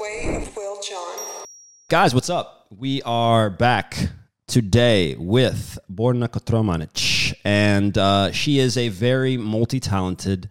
[0.00, 1.44] way of Will John.
[1.90, 2.66] Guys, what's up?
[2.70, 3.98] We are back
[4.46, 10.48] today with Borna Kotromanic, and uh, she is a very multi talented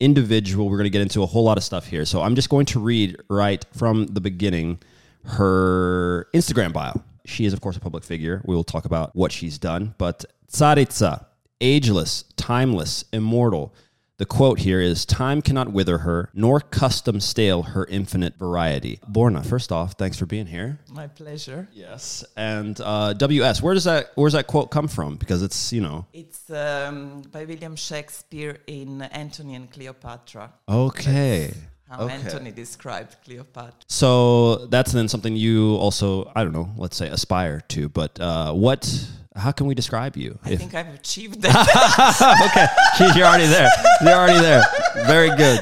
[0.00, 0.70] individual.
[0.70, 2.06] We're going to get into a whole lot of stuff here.
[2.06, 4.78] So I'm just going to read right from the beginning
[5.24, 7.02] her Instagram bio.
[7.26, 8.40] She is, of course, a public figure.
[8.46, 11.26] We will talk about what she's done, but Tsaritsa,
[11.60, 13.74] ageless, timeless, immortal.
[14.18, 18.98] The quote here is Time cannot wither her, nor custom stale her infinite variety.
[19.10, 20.78] Borna, first off, thanks for being here.
[20.90, 21.68] My pleasure.
[21.74, 22.24] Yes.
[22.34, 25.16] And uh, WS, where does that where does that quote come from?
[25.16, 26.06] Because it's, you know.
[26.14, 30.50] It's um, by William Shakespeare in Antony and Cleopatra.
[30.66, 31.52] Okay.
[31.86, 32.14] How Okay.
[32.14, 33.84] Antony described Cleopatra.
[33.86, 38.52] So that's then something you also, I don't know, let's say aspire to, but uh,
[38.54, 40.38] what, how can we describe you?
[40.44, 41.54] I If- think I've achieved that.
[42.46, 43.70] okay, you're already there.
[44.02, 44.62] You're already there.
[45.06, 45.60] Very good.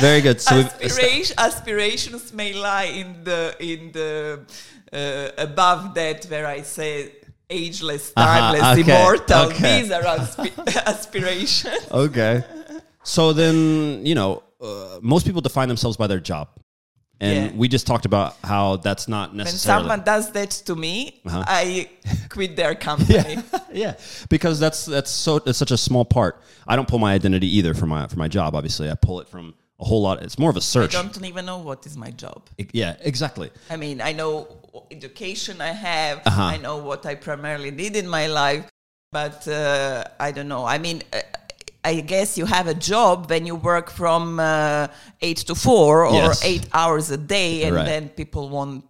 [0.00, 0.40] Very good.
[0.40, 4.40] So Aspiration, aspirations may lie in the in the
[4.92, 7.12] uh, above that where I say
[7.50, 9.40] ageless, Uh-huh, timeless, okay, immortal.
[9.50, 9.82] okay.
[9.82, 11.86] These are aspi- aspirations.
[11.90, 12.42] okay.
[13.04, 16.48] So then, you know, uh, most people define themselves by their job.
[17.22, 17.58] And Yeah.
[17.60, 19.82] we just talked about how that's not necessarily.
[19.82, 21.44] When someone does that to me, Uh-huh.
[21.46, 21.88] I
[22.28, 23.36] quit their company.
[23.72, 23.94] yeah,
[24.28, 26.34] because that's that's so it's such a small part.
[26.66, 28.54] I don't pull my identity either for my for my job.
[28.54, 30.22] Obviously, I pull it from a whole lot.
[30.22, 30.94] It's more of a search.
[30.96, 32.40] I don't even know what is my job.
[32.72, 33.50] Yeah, exactly.
[33.70, 34.48] I mean, I know
[34.90, 36.22] education I have.
[36.26, 36.42] Uh-huh.
[36.42, 38.64] I know what I primarily did in my life,
[39.12, 40.64] but uh, I don't know.
[40.64, 41.20] I mean, uh,
[41.84, 44.86] I guess you have a job when you work from uh,
[45.20, 46.44] eight to four or Yes.
[46.44, 47.86] eight hours a day, and Right.
[47.86, 48.84] then people want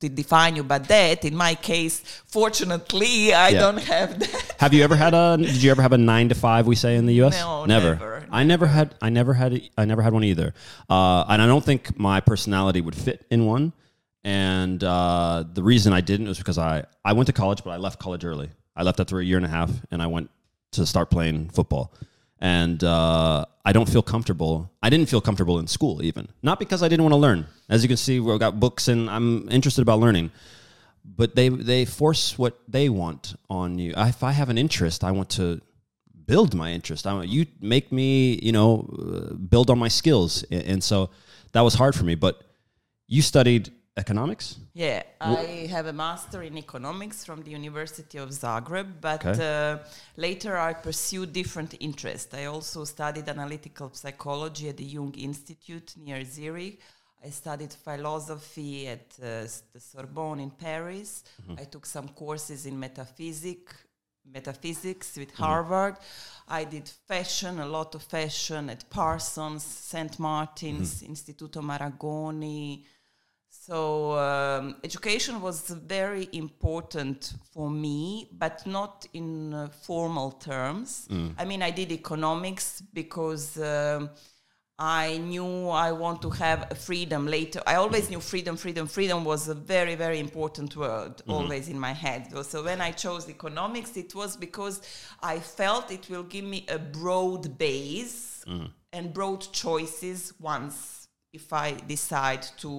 [0.00, 1.24] to define you by that.
[1.24, 3.60] In my case, fortunately, I Yeah.
[3.60, 4.54] don't have that.
[4.58, 5.36] Have you ever had a?
[5.38, 6.66] Did you ever have a nine to five?
[6.66, 7.38] We say in the U.S.
[7.40, 7.92] No, never.
[7.94, 8.94] never, I never had.
[9.00, 9.60] I never had.
[9.78, 10.52] I never had one either.
[10.90, 13.72] Uh, and I don't think my personality would fit in one.
[14.24, 17.76] And uh, the reason I didn't was because I I went to college, but I
[17.76, 18.50] left college early.
[18.74, 20.28] I left after a year and a half, and I went
[20.72, 21.92] to start playing football.
[22.38, 24.70] And uh, I don't feel comfortable.
[24.82, 27.46] I didn't feel comfortable in school, even not because I didn't want to learn.
[27.68, 30.30] As you can see, we've got books, and I'm interested about learning
[31.14, 33.94] but they they force what they want on you.
[33.96, 35.60] If I have an interest, I want to
[36.26, 37.06] build my interest.
[37.06, 41.10] I want you make me, you know, uh, build on my skills, and, and so
[41.52, 42.14] that was hard for me.
[42.14, 42.42] But
[43.06, 49.00] you studied economics, Yeah, I have a master in economics from the University of Zagreb,
[49.00, 49.40] but Okay.
[49.40, 49.78] uh,
[50.16, 52.32] later I pursued different interests.
[52.34, 56.78] I also studied analytical psychology at the Jung Institute near Zurich.
[57.24, 61.24] I studied philosophy at uh, the Sorbonne in Paris.
[61.58, 63.74] I took some courses in metaphysics,
[64.24, 65.96] metaphysics with Harvard.
[66.48, 70.18] I did fashion, a lot of fashion at Parsons, St.
[70.18, 72.84] Martin's, Instituto Marangoni.
[73.66, 81.08] So um, education was very important for me, but not in uh, formal terms.
[81.36, 84.10] I mean, I did economics because um,
[84.78, 87.60] I knew I want to have a freedom later.
[87.66, 91.92] I always knew freedom, freedom, freedom was a very, very important word always in my
[91.92, 92.28] head.
[92.46, 94.80] So when I chose economics, it was because
[95.20, 98.44] I felt it will give me a broad base
[98.92, 101.05] and broad choices once
[101.40, 102.72] if I decide to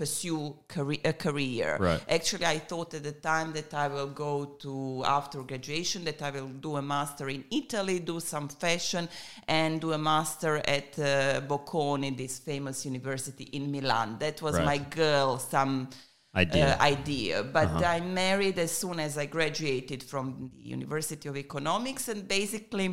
[0.00, 1.76] pursue career, a career.
[1.80, 2.02] Right.
[2.18, 4.32] Actually, I thought at the time that I will go
[4.64, 9.08] to after graduation that I will do a master in Italy, do some fashion,
[9.48, 14.08] and do a master at uh, Bocconi, this famous university in Milan.
[14.24, 14.64] That was Right.
[14.72, 15.88] my girl some
[16.34, 16.76] Idea.
[16.76, 17.42] uh, idea.
[17.42, 20.24] But I married as soon as I graduated from
[20.54, 22.88] the University of Economics, and basically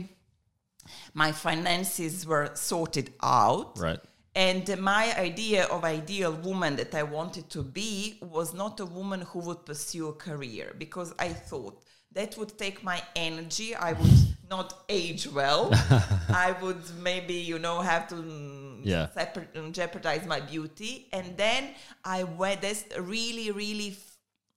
[1.14, 3.80] my finances were sorted out.
[3.80, 4.00] right?
[4.36, 9.22] And my idea of ideal woman that I wanted to be was not a woman
[9.22, 11.84] who would pursue a career because I thought
[12.14, 13.76] that would take my energy.
[13.76, 14.12] I would
[14.50, 15.70] not age well.
[16.30, 19.10] I would maybe, you know, have to mm, Yeah.
[19.14, 21.08] separ- mm, jeopardize my beauty.
[21.12, 21.70] And then
[22.03, 23.97] I went, this really, really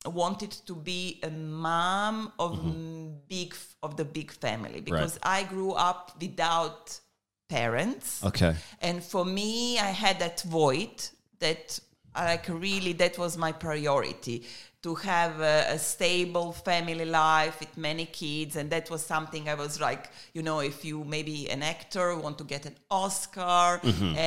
[0.06, 5.42] wanted to be a mom of mm, big f- of the big family because I
[5.44, 6.98] grew up without
[7.48, 8.24] parents.
[8.24, 8.54] Okay.
[8.80, 11.08] And for me, I had that void
[11.38, 11.78] that
[12.14, 14.44] like really that was my priority
[14.86, 19.54] to have a, a stable family life with many kids, and that was something I
[19.54, 23.80] was like, you know, if you maybe an actor want to get an Oscar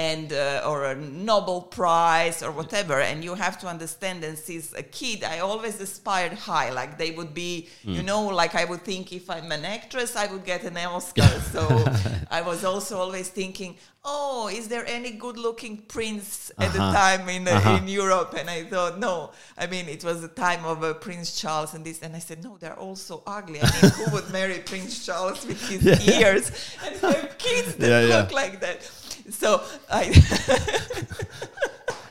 [0.05, 4.21] and uh, or a Nobel Prize or whatever, and you have to understand.
[4.25, 8.53] And since a kid, I always aspired high, like they would be, you know, like
[8.53, 11.31] I would think if I'm an actress, I would get an Oscar.
[11.53, 11.61] so
[12.37, 17.47] I was also always thinking, oh, is there any good-looking prince at the time in
[17.47, 18.33] uh, in Europe?
[18.37, 19.31] And I thought, no.
[19.57, 22.43] I mean, it was the time of uh, Prince Charles and this, and I said,
[22.43, 23.59] no, they're all so ugly.
[23.61, 26.51] I mean, who would marry Prince Charles with his ears
[26.85, 28.17] and have kids that Yeah, yeah.
[28.21, 28.83] look like that?
[29.29, 29.61] So
[29.91, 30.13] I.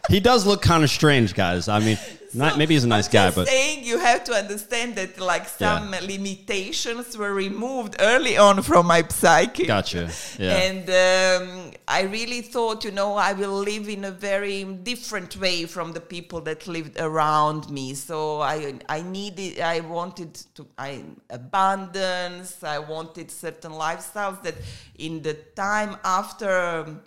[0.09, 1.69] He does look kind of strange, guys.
[1.69, 1.99] I mean,
[2.35, 5.91] not, maybe he's a nice guy, but saying you have to understand that like some
[5.91, 9.67] limitations were removed early on from my psyche.
[9.67, 10.11] gotcha.
[10.39, 10.57] Yeah.
[10.57, 15.65] And um, I really thought, you know, I will live in a very different way
[15.67, 17.95] from the people that lived around me.
[17.95, 22.63] So I, I needed, I wanted to, I abundance.
[22.63, 24.55] I wanted certain lifestyles that,
[24.99, 26.51] in the time after
[26.87, 27.01] um,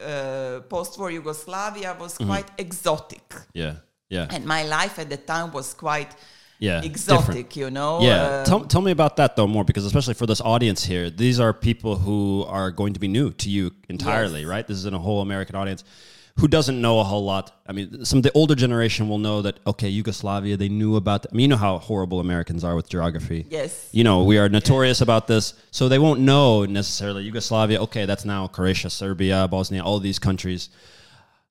[0.00, 2.26] uh, post-war Yugoslavia, was Mm-hmm.
[2.30, 3.22] quite exotic.
[3.54, 3.74] yeah.
[4.16, 4.34] Yeah.
[4.34, 6.12] And my life at the time was quite
[6.68, 6.90] Yeah.
[6.90, 7.56] exotic, different.
[7.60, 7.92] you know.
[8.08, 11.06] Yeah, Uh, tell, tell me about that though more because especially for this audience here,
[11.24, 12.20] these are people who
[12.58, 13.64] are going to be new to you
[13.94, 14.52] entirely, Yes.
[14.54, 14.64] right?
[14.70, 15.82] This is in a whole American audience
[16.40, 17.46] who doesn't know a whole lot.
[17.70, 21.20] I mean, some of the older generation will know that okay, Yugoslavia, they knew about.
[21.30, 23.40] I mean, you know how horrible Americans are with geography.
[23.58, 23.70] Yes.
[23.98, 25.44] You know, we are notorious about this,
[25.78, 27.78] so they won't know necessarily Yugoslavia.
[27.86, 30.62] Okay, that's now Croatia, Serbia, Bosnia, all these countries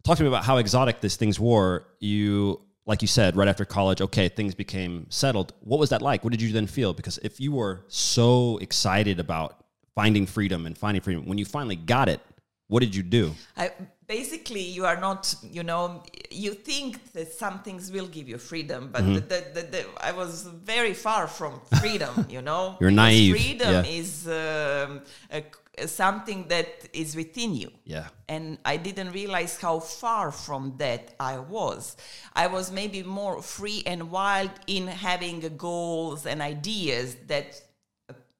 [0.04, 1.86] talk to me about how exotic these things were.
[2.00, 5.54] You, like you said, right after college, okay, things became settled.
[5.62, 6.24] What was that like?
[6.24, 6.94] What did you then feel?
[6.94, 9.64] Because if you were so excited about
[9.96, 12.22] finding freedom and finding freedom, when you finally got it,
[12.68, 13.34] what did you do?
[13.58, 13.72] I,
[14.08, 18.90] basically, you are not, you know, you think that some things will give you freedom,
[18.92, 19.28] but Mm-hmm.
[19.32, 22.78] the, the, the, I was very far from freedom, you know.
[22.82, 24.00] You're naive, Freedom yeah.
[24.00, 25.02] is um,
[25.32, 25.44] a,
[25.88, 27.72] something that is within you.
[27.84, 28.08] Yeah.
[28.28, 31.98] And I didn't realize how far from that I was.
[32.34, 37.62] I was maybe more free and wild in having goals and ideas that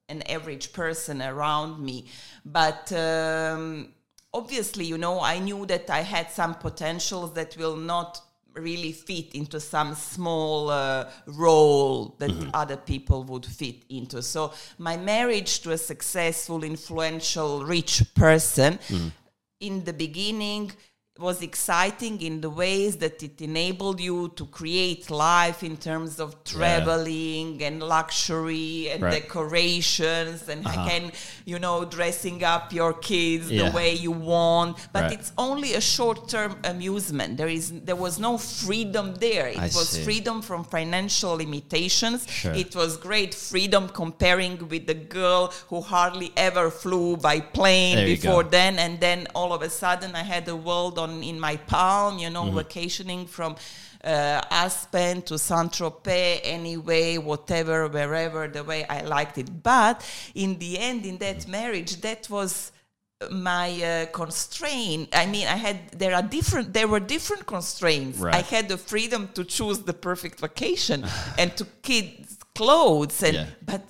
[0.08, 2.06] an average person around me.
[2.44, 3.88] But um,
[4.32, 8.20] obviously, you know, I knew that I had some potentials that will not
[8.54, 14.22] really fit into some small uh, role that other people would fit into.
[14.22, 18.78] So my marriage to a successful, influential, rich person
[19.60, 20.72] in the beginning
[21.28, 26.28] was exciting in the ways that it enabled you to create life in terms of
[26.44, 29.22] traveling and luxury and Right.
[29.22, 30.82] decorations and uh-huh.
[30.84, 31.12] again,
[31.44, 33.58] you know dressing up your kids Yeah.
[33.62, 35.12] the way you want but Right.
[35.16, 39.88] it's only a short-term amusement there is there was no freedom there it I was
[39.90, 40.02] see.
[40.08, 42.52] freedom from financial limitations Sure.
[42.64, 48.06] it was great freedom comparing with the girl who hardly ever flew by plane There
[48.14, 51.56] before then and then all of a sudden i had the world on in my
[51.56, 52.34] palm you Mm-hmm.
[52.34, 53.56] know vacationing from
[54.04, 59.48] uh, Aspen to Saint Tropez, anyway, whatever, wherever, the way I liked it.
[59.62, 59.96] But
[60.34, 62.72] in the end, in that marriage, that was
[63.30, 65.08] my uh, constraint.
[65.12, 66.72] I mean, I had there are different.
[66.72, 68.18] There were different constraints.
[68.18, 68.34] Right.
[68.34, 71.04] I had the freedom to choose the perfect vacation
[71.38, 73.46] and to kids clothes and Yeah.
[73.64, 73.82] but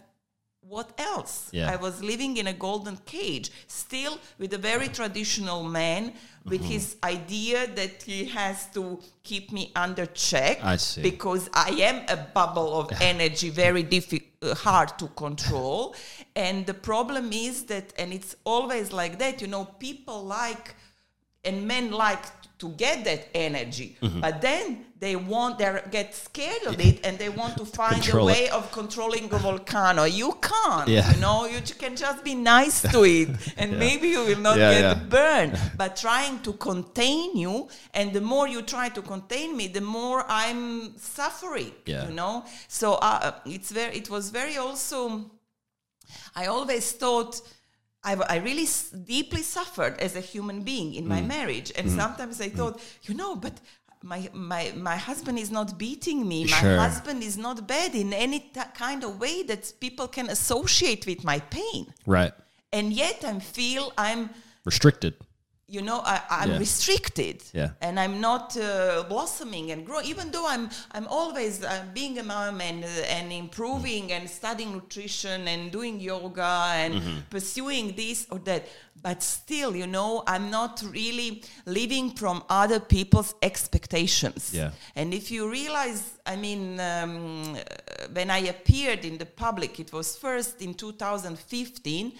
[0.60, 1.48] what else?
[1.52, 1.70] Yeah.
[1.72, 6.12] I was living in a golden cage, still with a very traditional man,
[6.44, 6.70] with Mm-hmm.
[6.72, 10.58] his idea that he has to keep me under check.
[10.64, 11.02] I see.
[11.02, 15.94] Because I am a bubble of energy, very diffi- uh, hard to control.
[16.36, 20.74] And the problem is that, and it's always like that, you know, people like,
[21.44, 22.24] and men like
[22.58, 24.20] to get that energy, Mm-hmm.
[24.20, 28.28] but then they want, they get scared of it and they want to find Control
[28.28, 28.34] a it.
[28.36, 30.04] way of controlling a volcano.
[30.22, 31.10] You can't, Yeah.
[31.12, 34.70] you know, you can just be nice to it and maybe you will not Yeah,
[34.74, 34.94] get yeah.
[35.16, 35.52] burned.
[35.82, 37.54] But trying to contain you,
[37.98, 40.62] and the more you try to contain me, the more I'm
[41.18, 42.06] suffering, Yeah.
[42.08, 42.34] you know?
[42.78, 44.98] So uh, it's very, it was very also,
[46.34, 47.32] I always thought,
[48.04, 51.26] I, I really s- deeply suffered as a human being in my Mm.
[51.36, 51.68] marriage.
[51.78, 52.76] And sometimes I thought,
[53.08, 53.54] you know, but
[54.02, 56.44] my, my, my husband is not beating me.
[56.44, 56.76] My Sure.
[56.78, 61.24] husband is not bad in any t- kind of way that people can associate with
[61.24, 61.92] my pain.
[62.06, 62.32] Right.
[62.72, 64.30] And yet I feel I'm,
[64.64, 65.14] Restricted.
[65.76, 66.58] you know I, i'm Yeah.
[66.66, 67.70] restricted Yeah.
[67.86, 70.64] and i'm not uh, blossoming and growing even though i'm
[70.96, 75.94] i'm always uh, being a mom and uh, and improving and studying nutrition and doing
[76.10, 77.18] yoga and Mm-hmm.
[77.30, 78.62] pursuing this or that
[79.00, 84.70] but still you know i'm not really living from other people's expectations Yeah.
[84.94, 87.58] and if you realize i mean um, uh,
[88.12, 92.12] when i appeared in the public it was first in 2015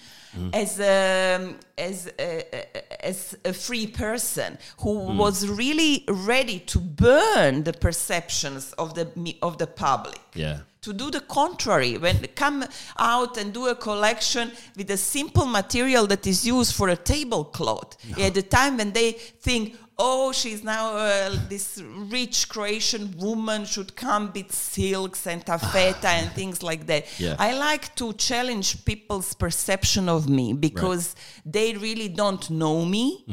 [0.55, 7.73] as a, as a, as a free person who was really ready to burn the
[7.73, 9.07] perceptions of the
[9.43, 10.61] of the public Yeah.
[10.83, 11.97] To do the contrary.
[11.97, 12.65] When they come
[12.99, 17.97] out and do a collection with a simple material that is used for a tablecloth.
[18.19, 23.95] At the time when they think oh she's now uh, this rich croatian woman should
[23.95, 27.07] come with silks and taffeta and things like that.
[27.21, 27.37] Yeah.
[27.39, 33.25] i like to challenge people's perception of me because they really don't know me.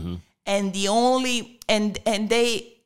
[0.46, 2.79] And the only and and they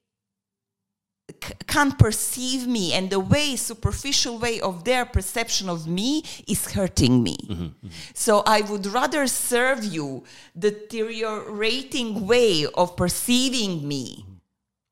[1.68, 7.22] can't perceive me and the way superficial way of their perception of me is hurting
[7.24, 7.38] me.
[7.50, 7.88] Mm-hmm, mm-hmm.
[8.14, 10.24] So i would rather serve you
[10.56, 14.34] the deteriorating way of perceiving me mm-hmm.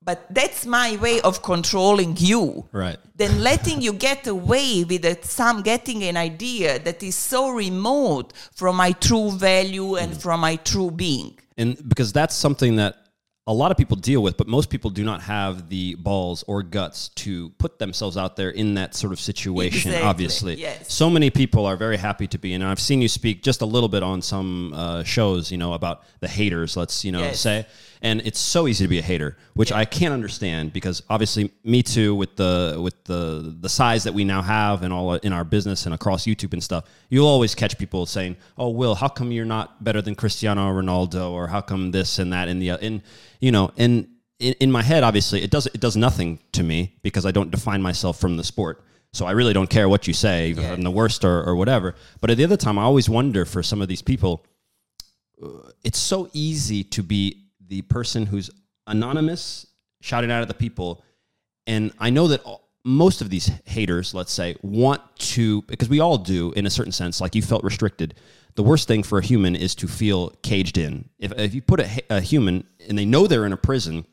[0.03, 2.97] but that's my way of controlling you Right.
[3.15, 8.33] than letting you get away with it, some getting an idea that is so remote
[8.53, 11.37] from my true value and from my true being.
[11.57, 12.95] And because that's something that
[13.51, 16.63] a lot of people deal with, but most people do not have the balls or
[16.63, 19.89] guts to put themselves out there in that sort of situation.
[19.91, 20.91] Exactly, Obviously, yes.
[20.91, 23.65] so many people are very happy to be, and I've seen you speak just a
[23.65, 26.77] little bit on some uh, shows, you know, about the haters.
[26.77, 27.39] Let's you know Yes.
[27.41, 27.65] say,
[28.01, 31.83] and it's so easy to be a hater, which I can't understand because obviously, me
[31.83, 35.43] too, with the with the the size that we now have and all in our
[35.43, 39.31] business and across YouTube and stuff, you'll always catch people saying, "Oh, Will, how come
[39.31, 43.01] you're not better than Cristiano Ronaldo?" or "How come this and that and the and
[43.39, 44.07] you know and."
[44.39, 47.51] In, in my head, obviously, it does it does nothing to me because I don't
[47.51, 48.83] define myself from the sport.
[49.13, 51.93] So I really don't care what you say, even I'm the worst or, or whatever.
[52.21, 54.43] But at the other time, I always wonder for some of these people,
[55.43, 57.40] uh, it's so easy to be
[57.71, 58.51] the person who's
[58.85, 59.65] anonymous,
[60.01, 61.01] shouting out at the people.
[61.65, 62.41] And I know that
[62.83, 66.91] most of these haters, let's say, want to, because we all do in a certain
[66.91, 68.15] sense, like you felt restricted.
[68.55, 71.07] The worst thing for a human is to feel caged in.
[71.17, 74.05] If, if you put a, a human and they know they're in a prison,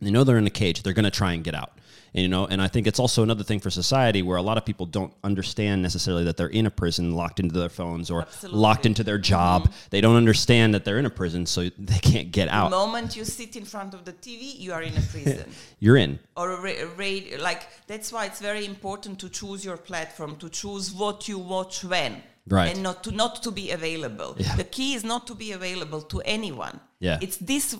[0.00, 1.78] they know they're in a cage, they're going to try and get out.
[2.14, 4.58] And, you know, and I think it's also another thing for society where a lot
[4.58, 8.22] of people don't understand necessarily that they're in a prison, locked into their phones or
[8.22, 8.48] Absolutely.
[8.56, 8.62] Mm-hmm.
[8.62, 9.72] locked into their job.
[9.90, 12.70] They don't understand that they're in a prison, so they can't get out.
[12.70, 15.48] the moment you sit in front of the tv you are in a prison
[15.80, 16.18] You're in.
[16.36, 20.36] or a, ra- a ra- like that's why it's very important to choose your platform
[20.36, 22.72] to choose what you watch when Right.
[22.74, 24.56] and not to not to be available Yeah.
[24.56, 27.18] the key is not to be available to anyone Yeah.
[27.22, 27.76] it's this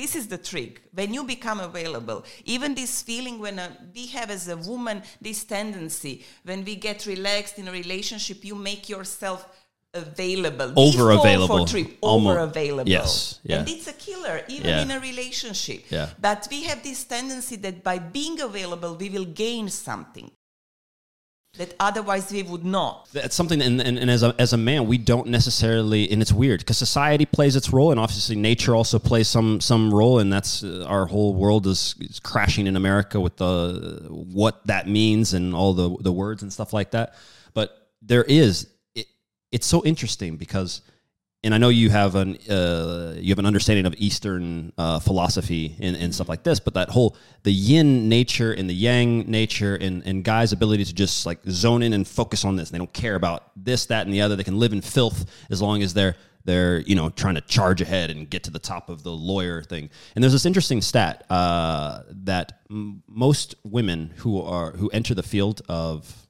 [0.00, 2.18] this is the trick when you become available
[2.54, 6.14] even this feeling when uh we have as a woman this tendency
[6.48, 9.40] when we get relaxed in a relationship you make yourself
[9.94, 11.64] available Over available.
[11.66, 13.58] trip over available Yes, yeah.
[13.58, 14.82] and it's a killer even Yeah.
[14.84, 16.08] in a relationship Yeah.
[16.26, 20.30] but we have this tendency that by being available, we will gain something
[21.58, 23.08] that otherwise we would not.
[23.12, 26.32] That's something, and, and, and as, a, as a man, we don't necessarily, and it's
[26.32, 30.32] weird because society plays its role, and obviously nature also plays some some role, and
[30.32, 35.34] that's uh, our whole world is, is crashing in America with the what that means
[35.34, 37.14] and all the the words and stuff like that.
[37.54, 39.06] But there is, it,
[39.50, 40.80] it's so interesting because,
[41.44, 45.76] and I know you have an uh, you have an understanding of Eastern uh, philosophy
[45.80, 49.76] and, and stuff like this, but that whole the yin nature and the yang nature
[49.76, 52.70] and, and guys' ability to just like zone in and focus on this.
[52.70, 54.34] They don't care about this, that, and the other.
[54.34, 57.80] They can live in filth as long as they're they're you know trying to charge
[57.82, 59.90] ahead and get to the top of the lawyer thing.
[60.16, 65.22] And there's this interesting stat uh, that m- most women who are who enter the
[65.22, 66.26] field of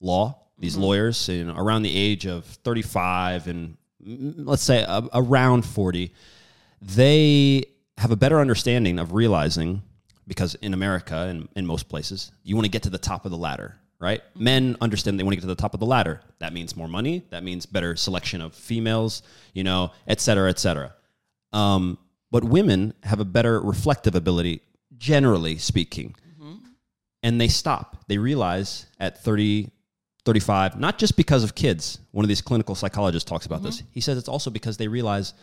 [0.00, 6.12] law, these lawyers, you know, around the age of 35 and let's say around 40,
[6.80, 7.64] they
[7.98, 9.82] have a better understanding of realizing
[10.26, 13.30] because in America and in most places, you want to get to the top of
[13.30, 14.22] the ladder, right?
[14.34, 16.20] Men understand they want to get to the top of the ladder.
[16.38, 17.24] That means more money.
[17.30, 20.94] That means better selection of females, you know, et cetera, et cetera.
[21.52, 21.98] Um,
[22.30, 24.62] but women have a better reflective ability,
[24.96, 26.14] generally speaking
[27.22, 28.04] and they stop.
[28.08, 29.70] They realize at 30,
[30.24, 31.98] 35, not just because of kids.
[32.12, 33.78] One of these clinical psychologists talks about this.
[33.78, 33.86] Mm-hmm.
[33.92, 35.34] He says it's also because they realize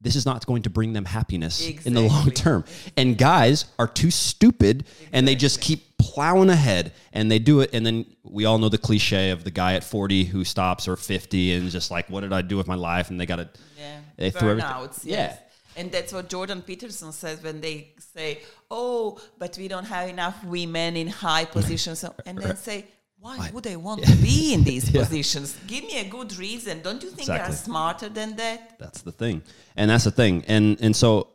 [0.00, 2.64] this is not going to bring them happiness in the long term.
[2.96, 7.70] And guys are too stupid and they just keep plowing ahead and they do it.
[7.72, 10.96] And then we all know the cliche of the guy at 40 who stops or
[10.96, 13.08] 50 and just like, what did I do with my life?
[13.10, 13.48] And they got to,
[13.78, 14.00] Yeah.
[14.16, 15.36] they throw everything- Burnouts, Yeah.
[15.76, 20.44] And that's what Jordan Peterson says when they say, "Oh, but we don't have enough
[20.44, 22.84] women in high positions," and then say,
[23.24, 25.56] "Why would they want to be in these positions?
[25.66, 26.82] Give me a good reason.
[26.82, 27.48] Don't you think Exactly.
[27.48, 29.42] they're smarter than that?" That's the thing,
[29.76, 31.28] and that's the thing, and and so.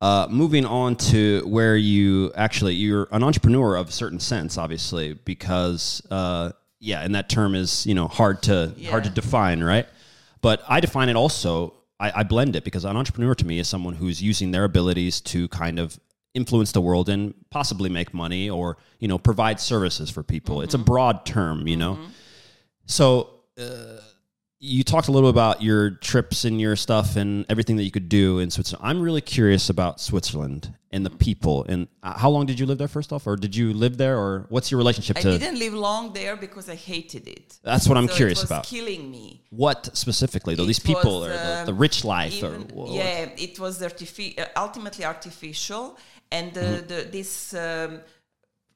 [0.00, 5.14] Uh, moving on to where you actually you're an entrepreneur of a certain sense, obviously,
[5.24, 9.88] because uh, yeah, and that term is you know hard to hard to define, right?
[10.40, 11.74] But I define it also.
[11.98, 15.20] I, I blend it because an entrepreneur to me is someone who's using their abilities
[15.32, 15.98] to kind of
[16.40, 18.66] influence the world and possibly make money or
[19.02, 20.54] you know provide services for people.
[20.64, 21.94] It's a broad term, you know.
[22.86, 23.04] So
[23.64, 24.00] uh,
[24.60, 28.08] you talked a little about your trips and your stuff and everything that you could
[28.08, 28.84] do in Switzerland.
[28.90, 31.56] I'm really curious about Switzerland and the people.
[31.72, 34.16] And uh, how long did you live there, first off, or did you live there,
[34.24, 35.30] or what's your relationship I to?
[35.38, 37.46] didn't live long there because I hated it.
[37.62, 38.64] That's what I'm So curious it was about.
[38.64, 39.26] Killing me.
[39.50, 40.64] What specifically, though?
[40.68, 43.54] It These people, was, or the, um, the rich life, even- or wha- yeah, it
[43.64, 45.84] was artifi- uh, ultimately artificial,
[46.30, 46.86] and the, Mm-hmm.
[46.86, 48.00] the, this um,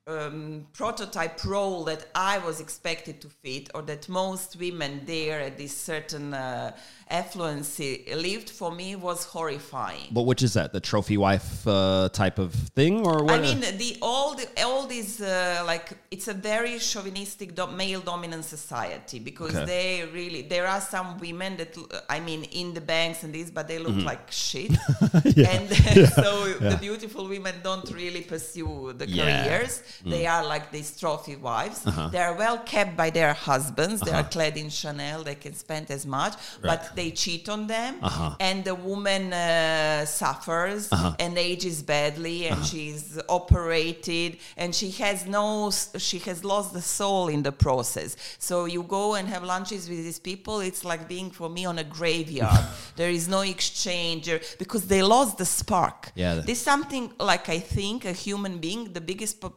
[0.07, 5.57] um, prototype role that I was expected to fit, or that most women there at
[5.59, 6.73] this certain uh,
[7.11, 10.09] affluence lived, for me was horrifying.
[10.11, 10.73] But which is that?
[10.73, 13.35] The trophy wife uh, type of thing, or what?
[13.35, 18.01] I mean, the all the all these uh, like it's a very chauvinistic do- male
[18.01, 19.65] dominant society because Okay.
[19.67, 21.77] they really there are some women that
[22.09, 23.97] I mean in the banks and this, but they Mm-hmm.
[23.99, 24.71] look like shit,
[25.25, 25.69] and
[26.23, 29.23] so the beautiful women don't really pursue the Yeah.
[29.25, 29.45] Mm.
[29.49, 29.83] careers.
[30.05, 31.87] They are like these trophy wives.
[31.87, 32.09] Uh-huh.
[32.09, 34.01] They are well kept by their husbands.
[34.03, 35.23] They are clad in Chanel.
[35.25, 38.37] They can spend as much, but they cheat on them, Uh-huh.
[38.41, 45.71] and the woman uh, suffers and ages badly, and she's operated, and she has no,
[45.99, 48.17] she has lost the soul in the process.
[48.39, 50.61] So you go and have lunches with these people.
[50.61, 52.65] It's like being for me on a graveyard.
[52.97, 56.11] there is no exchange because they lost the spark.
[56.15, 56.35] Yeah.
[56.37, 59.55] This is something like I think a human being, the biggest po-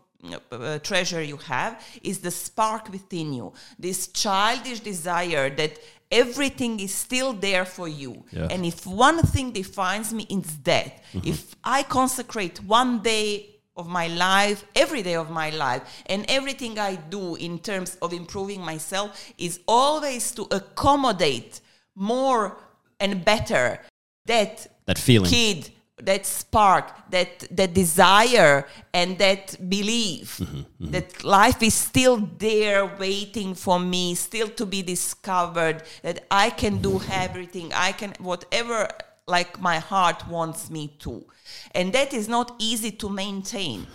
[0.51, 3.53] uh, treasure you have is the spark within you.
[3.77, 5.73] This childish desire that
[6.11, 8.23] everything is still there for you.
[8.31, 8.47] Yeah.
[8.49, 11.03] And if one thing defines me, it's that.
[11.13, 11.27] Mm-hmm.
[11.27, 16.79] If I consecrate one day of my life, every day of my life, and everything
[16.79, 21.59] I do in terms of improving myself is always to accommodate
[21.95, 22.57] more
[22.99, 23.79] and better
[24.25, 25.29] that that feeling.
[25.29, 25.71] kid
[26.01, 33.55] that spark that that desire and that belief Mm-hmm, that life is still there waiting
[33.55, 38.89] for me still to be discovered that i can do everything i can whatever
[39.27, 41.25] like my heart wants me to.
[41.71, 43.87] And that is not easy to maintain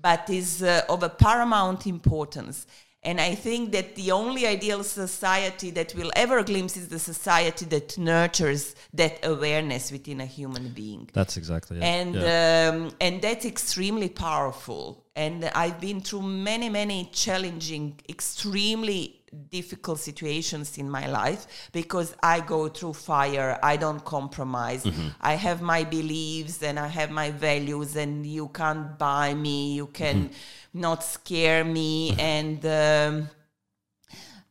[0.00, 2.66] but is uh, of a paramount importance
[3.04, 7.64] and I think that the only ideal society that will ever glimpse is the society
[7.66, 11.08] that nurtures that awareness within a human being.
[11.12, 11.82] That's exactly it.
[11.82, 12.70] And Yeah.
[12.72, 15.04] um, and that's extremely powerful.
[15.16, 22.40] And I've been through many, many challenging, extremely difficult situations in my life because I
[22.40, 23.58] go through fire.
[23.62, 24.84] I don't compromise.
[24.84, 25.08] Mm-hmm.
[25.20, 29.74] I have my beliefs and I have my values, and you can't buy me.
[29.74, 30.80] You can Mm-hmm.
[30.80, 32.64] not scare me, and.
[32.66, 33.28] Um,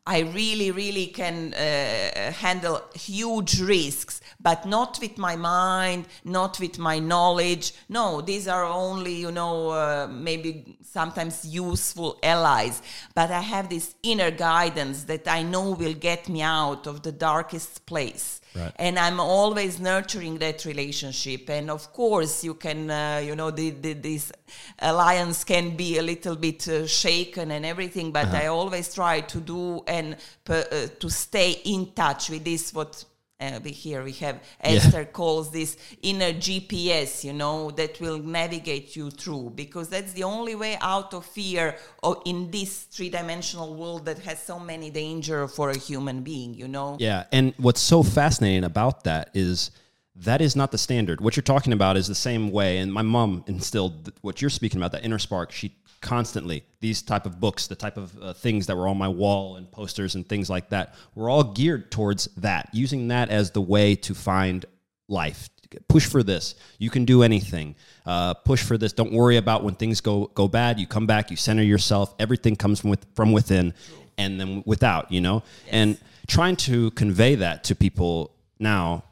[0.05, 6.77] I really, really can uh, handle huge risks, but not with my mind, not with
[6.77, 7.73] my knowledge.
[7.89, 12.81] No, these are only, you know, uh, maybe sometimes useful allies.
[13.15, 17.11] But I have this inner guidance that I know will get me out of the
[17.11, 18.41] darkest place.
[18.55, 18.71] Right.
[18.75, 21.49] And I'm always nurturing that relationship.
[21.49, 24.31] And of course, you can, uh, you know, the, the, this
[24.77, 29.39] alliance can be a little bit uh, shaken and everything, but I always try to
[29.39, 33.05] do and per, uh, to stay in touch with this, what
[33.39, 38.95] uh, we here we have Esther calls this inner GPS, you know, that will navigate
[38.95, 44.05] you through because that's the only way out of fear or in this three-dimensional world
[44.05, 46.95] that has so many danger for a human being, you know.
[46.99, 49.71] Yeah, and what's so fascinating about that is
[50.15, 51.21] that is not the standard.
[51.21, 54.79] What you're talking about is the same way, and my mom instilled what you're speaking
[54.79, 55.51] about, that inner spark.
[55.51, 59.07] She constantly these type of books, the type of uh, things that were on my
[59.07, 63.51] wall and posters and things like that, were all geared towards that, using that as
[63.51, 64.65] the way to find
[65.07, 65.49] life.
[65.87, 66.53] Push for this.
[66.77, 67.75] You can do anything.
[68.05, 68.93] Uh, push for this.
[68.93, 70.79] Don't worry about when things go go bad.
[70.79, 71.31] You come back.
[71.31, 72.13] You center yourself.
[72.19, 73.73] Everything comes from with, from within,
[74.19, 75.11] and then without.
[75.11, 75.97] You know, and
[76.27, 79.03] trying to convey that to people now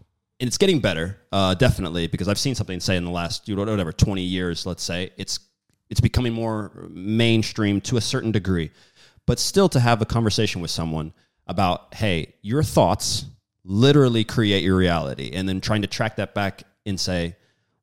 [0.42, 3.56] and it's getting better, uh, definitely, because I've seen something say in the last you
[3.56, 5.40] know, whatever twenty years, let's say, it's
[5.90, 8.72] it's becoming more mainstream to a certain degree,
[9.28, 11.14] but still to have a conversation with someone
[11.48, 13.26] about, hey, your thoughts
[13.64, 17.36] literally create your reality, and then trying to track that back and say,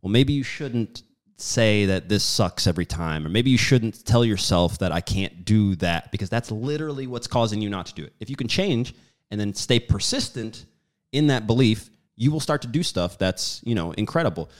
[0.02, 1.02] well, maybe you shouldn't
[1.36, 5.44] say that this sucks every time, or maybe you shouldn't tell yourself that I can't
[5.44, 8.12] do that because that's literally what's causing you not to do it.
[8.18, 8.94] If you can change
[9.30, 10.66] and then stay persistent
[11.12, 14.50] in that belief, you will start to do stuff that's you know incredible.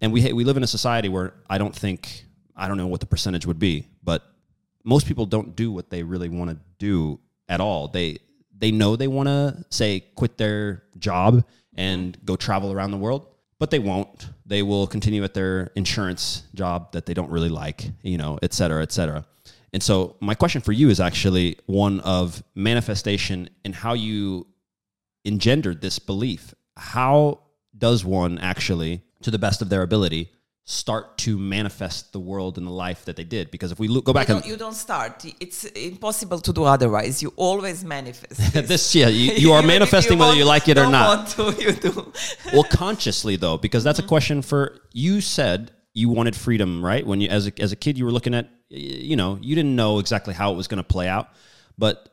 [0.00, 3.00] And we we live in a society where I don't think I don't know what
[3.00, 4.22] the percentage would be, but
[4.82, 7.88] most people don't do what they really want to do at all.
[7.88, 8.18] They
[8.56, 11.44] they know they want to say quit their job
[11.76, 13.26] and go travel around the world,
[13.58, 14.28] but they won't.
[14.46, 18.52] They will continue at their insurance job that they don't really like, you know, et
[18.52, 19.24] cetera, et cetera.
[19.72, 24.46] And so my question for you is actually one of manifestation and how you
[25.24, 26.54] engendered this belief.
[26.76, 27.40] How
[27.76, 30.30] does one actually, to the best of their ability,
[30.66, 33.50] start to manifest the world and the life that they did?
[33.50, 35.24] Because if we look, go back you and don't, you don't start.
[35.40, 37.22] It's impossible to do otherwise.
[37.22, 38.94] You always manifest this.
[38.94, 42.12] Yeah you, you are manifesting whether you like it or want to, you do.
[42.52, 44.08] Well consciously though because that's a mm-hmm.
[44.08, 47.06] question for you said you wanted freedom right?
[47.06, 49.76] When you as a, as a kid you were looking at you know you didn't
[49.76, 51.28] know exactly how it was going to play out
[51.76, 52.08] but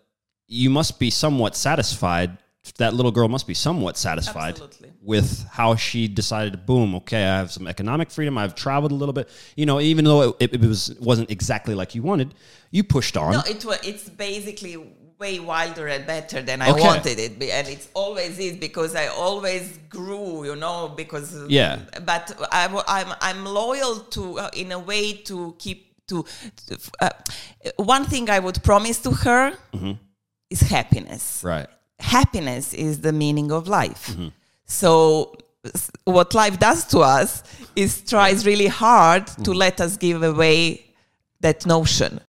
[0.47, 2.37] you must be somewhat satisfied
[2.77, 4.91] that little girl must be somewhat satisfied Absolutely.
[5.01, 9.13] with how she decided boom okay i have some economic freedom i've traveled a little
[9.13, 12.33] bit you know even though it, it was wasn't exactly like you wanted
[12.69, 14.77] you pushed on no it was it's basically
[15.19, 16.81] way wilder and better than i Okay.
[16.87, 21.79] wanted it and it's always is because i always grew you know because Yeah.
[22.05, 26.25] but I, I'm, I'm loyal to uh, in a way to keep to
[26.99, 27.09] uh,
[27.77, 29.93] one thing i would promise to her Mm-hmm.
[30.49, 31.67] is happiness right
[32.01, 34.07] happiness is the meaning of life.
[34.07, 34.27] Mm-hmm.
[34.65, 35.35] So
[36.05, 37.43] what life does to us
[37.75, 39.43] is tries really hard Mm-hmm.
[39.43, 40.85] to let us give away
[41.41, 42.19] that notion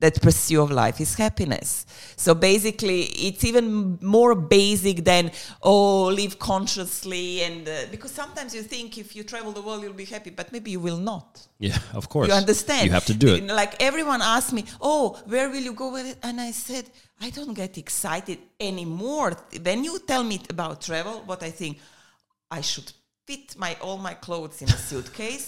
[0.00, 1.86] that pursuit of life is happiness.
[2.16, 5.30] So basically, it's even more basic than
[5.62, 9.94] oh, live consciously, and uh, because sometimes you think if you travel the world you'll
[9.94, 11.28] be happy, but maybe you will not.
[11.58, 12.84] yeah of course You understand?
[12.86, 16.06] you have to do it Like everyone asked me, "Oh, where will you go with
[16.12, 16.84] it?" And I said,
[17.26, 19.30] "I don't get excited anymore.
[19.66, 21.78] When you tell me about travel, what I think,
[22.50, 22.88] I should
[23.26, 25.46] fit my all my clothes in a suitcase.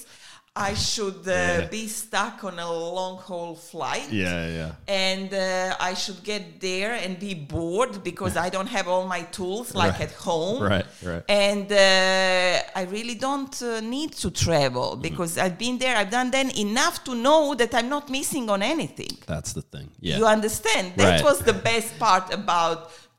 [0.70, 1.68] I should uh, Yeah.
[1.78, 4.72] be stuck on a long haul flight." yeah yeah
[5.08, 9.22] and uh, I should get there and be bored because I don't have all my
[9.38, 10.06] tools like Right.
[10.08, 10.58] at home.
[10.74, 11.22] Right, right.
[11.46, 15.08] And uh, I really don't uh, need to travel Mm-hmm.
[15.08, 18.60] because I've been there, I've done then enough to know that I'm not missing on
[18.74, 19.14] anything.
[19.34, 20.86] that's the thing yeah You understand?
[21.00, 21.24] That Right.
[21.28, 22.78] was the best part about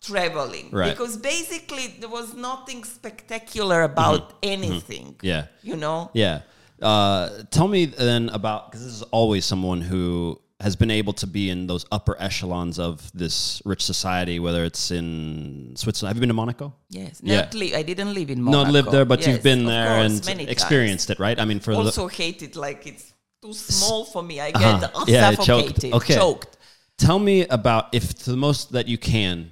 [0.09, 0.91] traveling Right.
[0.91, 4.23] because basically there was nothing spectacular about
[4.55, 5.05] anything.
[5.15, 5.31] Mm-hmm.
[5.31, 5.99] yeah You know?
[6.13, 6.37] Yeah.
[6.81, 11.25] Uh, tell me then about because this is always someone who has been able to
[11.27, 16.09] be in those upper echelons of this rich society, whether it's in Switzerland.
[16.09, 16.73] Have you been to Monaco?
[16.89, 17.21] Yes.
[17.23, 17.41] Yeah.
[17.41, 18.63] Not li- I didn't live in Monaco.
[18.63, 20.51] Not lived there, but Yes, you've been there course, and many times.
[20.51, 21.39] experienced it, right?
[21.39, 24.41] I mean, for also hate it like it's too small for me.
[24.41, 25.05] I get Uh-huh.
[25.07, 25.83] Yeah, choked.
[25.85, 26.15] Okay.
[26.15, 26.57] choked.
[26.97, 29.51] the tell me about if to the most that you can.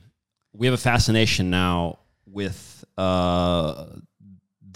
[0.53, 3.85] We have a fascination now with uh,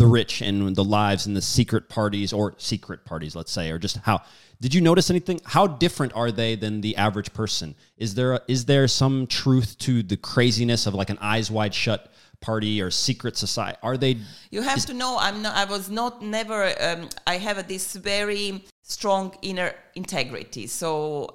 [0.01, 3.77] the rich and the lives and the secret parties or secret parties, let's say, or
[3.77, 4.19] just how.
[4.59, 5.39] Did you notice anything?
[5.45, 7.75] How different are they than the average person?
[7.97, 12.11] Is there is there some truth to the craziness of like an eyes wide shut
[12.41, 13.77] party or secret society?
[13.83, 14.17] Are they?
[14.49, 15.55] You have to know I'm not.
[15.55, 16.73] I was not never.
[16.81, 18.65] Um, I have this very
[18.97, 20.65] strong inner integrity.
[20.67, 20.89] So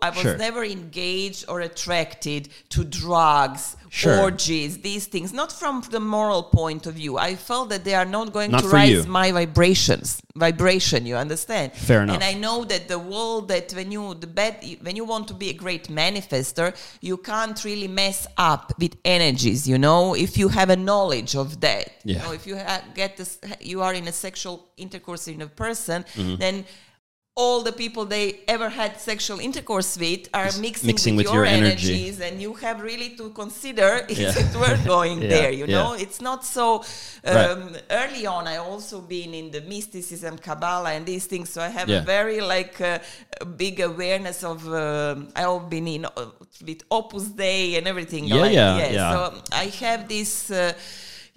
[0.06, 0.36] I was Sure.
[0.46, 2.42] never engaged or attracted
[2.74, 4.18] to drugs, Sure.
[4.26, 5.28] orgies, these things.
[5.42, 7.12] Not from the moral point of view.
[7.18, 9.10] I felt that they are not going Not to raise you.
[9.20, 10.06] my vibrations.
[10.34, 11.00] Vibration.
[11.10, 11.72] You understand?
[11.74, 12.16] Fair enough.
[12.16, 14.54] And I know that the world that when you the bad
[14.86, 16.66] when you want to be a great manifester,
[17.08, 19.60] you can't really mess up with energies.
[19.72, 21.84] You know, if you have a knowledge of that.
[22.04, 22.14] Yeah.
[22.14, 25.50] You know, if you ha- get this, you are in a sexual intercourse in a
[25.64, 26.36] person, Mm-hmm.
[26.44, 26.56] then
[27.38, 31.44] all the people they ever had sexual intercourse with are mixing, mixing with, with your,
[31.44, 31.92] your energy.
[31.92, 34.32] energies, and you have really to consider is Yeah.
[34.42, 35.50] it worth going Yeah, there.
[35.52, 35.76] You yeah.
[35.82, 36.66] know, it's not so.
[37.24, 37.82] Um, Right.
[37.90, 41.88] Early on, I also been in the mysticism, Kabbalah, and these things, so I have
[41.90, 42.98] a very like uh,
[43.56, 44.66] big awareness of.
[44.72, 46.10] Um, I've been in uh,
[46.66, 48.24] with Opus Dei and everything.
[48.24, 49.12] Yeah, like, yeah, yeah.
[49.12, 49.18] So
[49.52, 50.50] I have this.
[50.50, 50.72] Uh,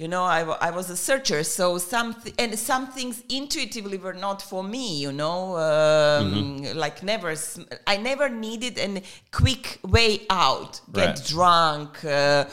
[0.02, 4.18] you know, I, I was a searcher, so some th- and some things intuitively were
[4.28, 4.86] not for me.
[5.06, 6.78] You know, um, Mm-hmm.
[6.86, 7.30] like never.
[7.36, 9.02] sm- I never needed a
[9.42, 10.74] quick way out.
[11.00, 11.26] Get Right.
[11.34, 12.46] drunk, uh,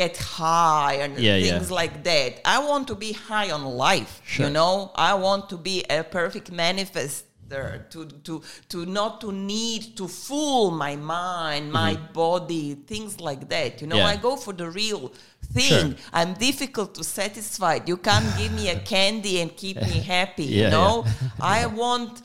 [0.00, 1.46] get high, and Yeah, yeah.
[1.58, 2.32] things like that.
[2.44, 4.12] I want to be high on life.
[4.24, 4.46] Sure.
[4.46, 8.34] You know, I want to be a perfect manifest there to to
[8.68, 13.96] to not to need to fool my mind my body things like that you know?
[13.96, 14.12] Yeah.
[14.12, 15.12] i go for the real
[15.52, 15.96] thing.
[16.12, 17.80] I'm difficult to satisfy.
[17.84, 21.04] You can't give me a candy and keep me happy Yeah, you know?
[21.40, 22.22] I want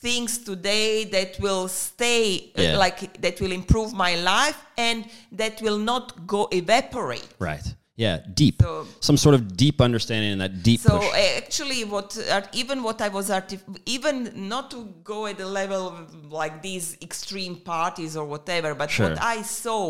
[0.00, 2.76] things today that will stay uh, Yeah.
[2.78, 7.28] like that will improve my life and that will not go evaporate.
[7.40, 7.66] Right.
[8.04, 8.16] Yeah.
[8.42, 8.56] Deep.
[8.62, 11.08] So- Some sort of deep understanding and that deep so push.
[11.08, 14.16] uh, actually what uh, even what i was artif- even
[14.54, 14.78] not to
[15.12, 15.96] go at the level of
[16.42, 19.08] like these extreme parties or whatever but Sure.
[19.08, 19.82] what i saw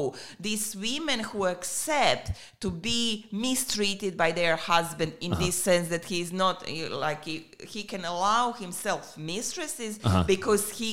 [0.49, 2.25] these women who accept
[2.65, 3.01] to be
[3.47, 5.45] mistreated by their husband in Uh-huh.
[5.45, 6.73] this sense that he's not uh,
[7.07, 7.37] like he,
[7.75, 9.03] he can allow himself
[9.35, 10.25] mistresses Uh-huh.
[10.35, 10.93] because he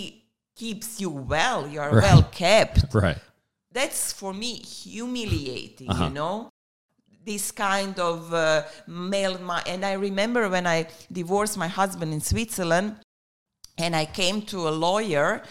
[0.62, 2.04] keeps you well you are Right.
[2.08, 3.19] well kept right.
[3.78, 4.51] that's for me
[4.84, 6.06] humiliating Uh-huh.
[6.06, 6.38] you know
[7.25, 12.95] this kind of uh, male and i remember when i divorced my husband in switzerland
[13.77, 15.41] and i came to a lawyer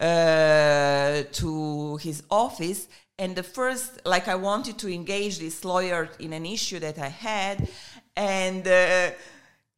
[0.00, 6.32] uh, to his office and the first like i wanted to engage this lawyer in
[6.32, 7.68] an issue that i had
[8.16, 9.10] and uh,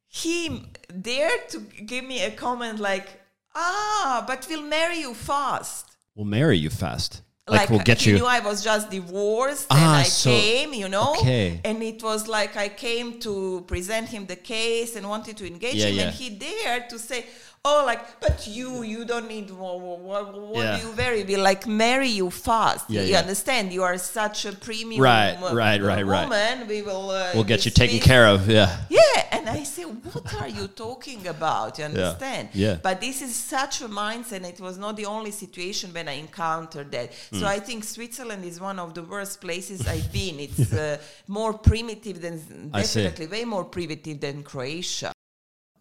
[0.07, 0.63] he
[1.01, 3.21] dared to give me a comment like
[3.55, 7.21] ah but we'll marry you fast We'll marry you fast.
[7.49, 8.17] Like, we'll get he you.
[8.17, 11.61] knew I was just divorced Ah, and I so- came, you know, okay.
[11.63, 15.75] and it was like I came to present him the case and wanted to engage
[15.75, 16.01] Yeah, him, yeah.
[16.07, 17.25] and he dared to say,
[17.69, 19.75] "Oh, like, but you, you don't need what,
[20.09, 20.77] what, what Yeah.
[20.77, 22.83] do you very be like marry you fast?
[22.89, 23.23] Yeah, you yeah.
[23.25, 23.63] understand?
[23.77, 26.23] You are such a premium Right, right, right, right.
[26.23, 26.55] woman.
[26.73, 28.39] We will uh, We'll get you this- taken care of.
[28.57, 28.69] Yeah.
[28.89, 31.69] yeah, and I say, what are you talking about?
[31.79, 32.49] You understand?
[32.53, 32.75] Yeah.
[32.87, 34.41] But this is such a mindset.
[34.53, 37.07] It was not the only situation when I encountered that.
[37.39, 37.55] So Mm.
[37.57, 40.35] I think Switzerland is one of the worst places I've been.
[40.47, 40.97] It's uh,
[41.39, 42.35] more primitive than
[42.71, 45.11] definitely way more primitive than Croatia.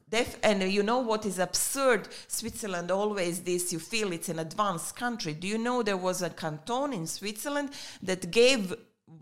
[0.09, 2.09] Def- and you know what is absurd?
[2.29, 5.33] Switzerland always this, you feel it's an advanced country.
[5.35, 7.71] Do you know there was a canton in Switzerland
[8.03, 8.73] that gave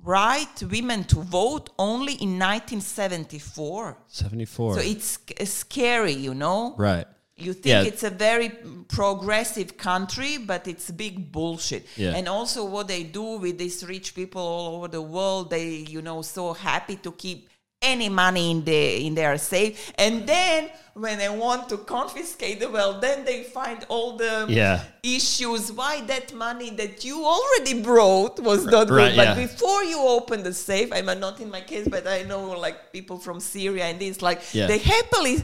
[0.03, 3.97] right women to vote only in 1974?
[4.09, 4.75] 74.
[4.75, 6.75] So it's sc- scary, you know?
[6.77, 7.07] right.
[7.37, 7.83] You think Yeah.
[7.83, 8.49] it's a very
[8.87, 11.85] progressive country, but it's big bullshit.
[11.97, 12.15] Yeah.
[12.15, 16.01] And also what they do with these rich people all over the world, they, you
[16.01, 17.49] know, so happy to keep
[17.93, 19.93] any money in the in their safe.
[20.05, 20.71] And then
[21.05, 24.77] when they want to confiscate the wealth, then they find all the Yeah.
[25.03, 28.91] issues why that money that you already brought was not good.
[28.91, 29.47] Right, but yeah.
[29.47, 33.19] before you open the safe, I'm not in my case, but I know like people
[33.27, 34.67] from Syria and this, like Yeah.
[34.71, 35.37] they happily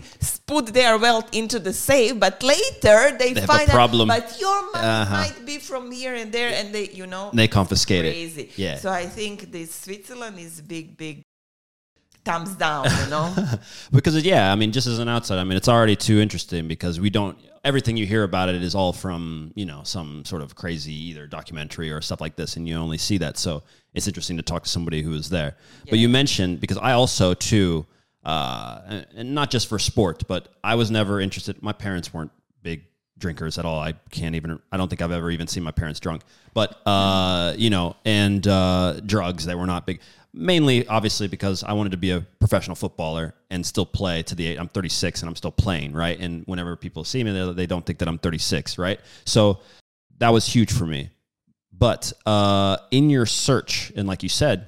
[0.46, 4.06] put their wealth into the safe, but later they, They have a find out, problem.
[4.16, 5.16] but your money Uh-huh.
[5.22, 8.12] might be from here and there, and they, you know, They confiscate it.
[8.14, 8.50] crazy.
[8.56, 8.76] Yeah.
[8.78, 11.16] So I think this Switzerland is big, big
[12.24, 12.86] thumbs down.
[13.04, 13.34] You know.
[13.92, 17.00] because yeah, I mean, just as an outsider, I mean, it's already too interesting because
[17.00, 17.38] we don't.
[17.62, 21.26] Everything you hear about it is all from you know some sort of crazy either
[21.26, 23.36] documentary or stuff like this, and you only see that.
[23.36, 25.56] So it's interesting to talk to somebody who was there.
[25.88, 27.86] But you mentioned because I also too,
[28.24, 31.62] uh, and- and not just for sport, but I was never interested.
[31.62, 32.30] My parents weren't
[32.62, 32.84] big
[33.18, 33.78] drinkers at all.
[33.80, 34.58] I can't even.
[34.72, 36.22] I don't think I've ever even seen my parents drunk.
[36.54, 39.44] But uh, you know, and uh, drugs.
[39.44, 40.00] They were not big.
[40.32, 44.46] Mainly, obviously, because I wanted to be a professional footballer and still play to the.
[44.46, 46.18] age- I'm 36 and I'm still playing, right?
[46.18, 49.00] And whenever people see me, they, they don't think that I'm 36, right?
[49.24, 49.58] So
[50.18, 51.10] that was huge for me.
[51.72, 54.66] But uh, in your search, and like you said,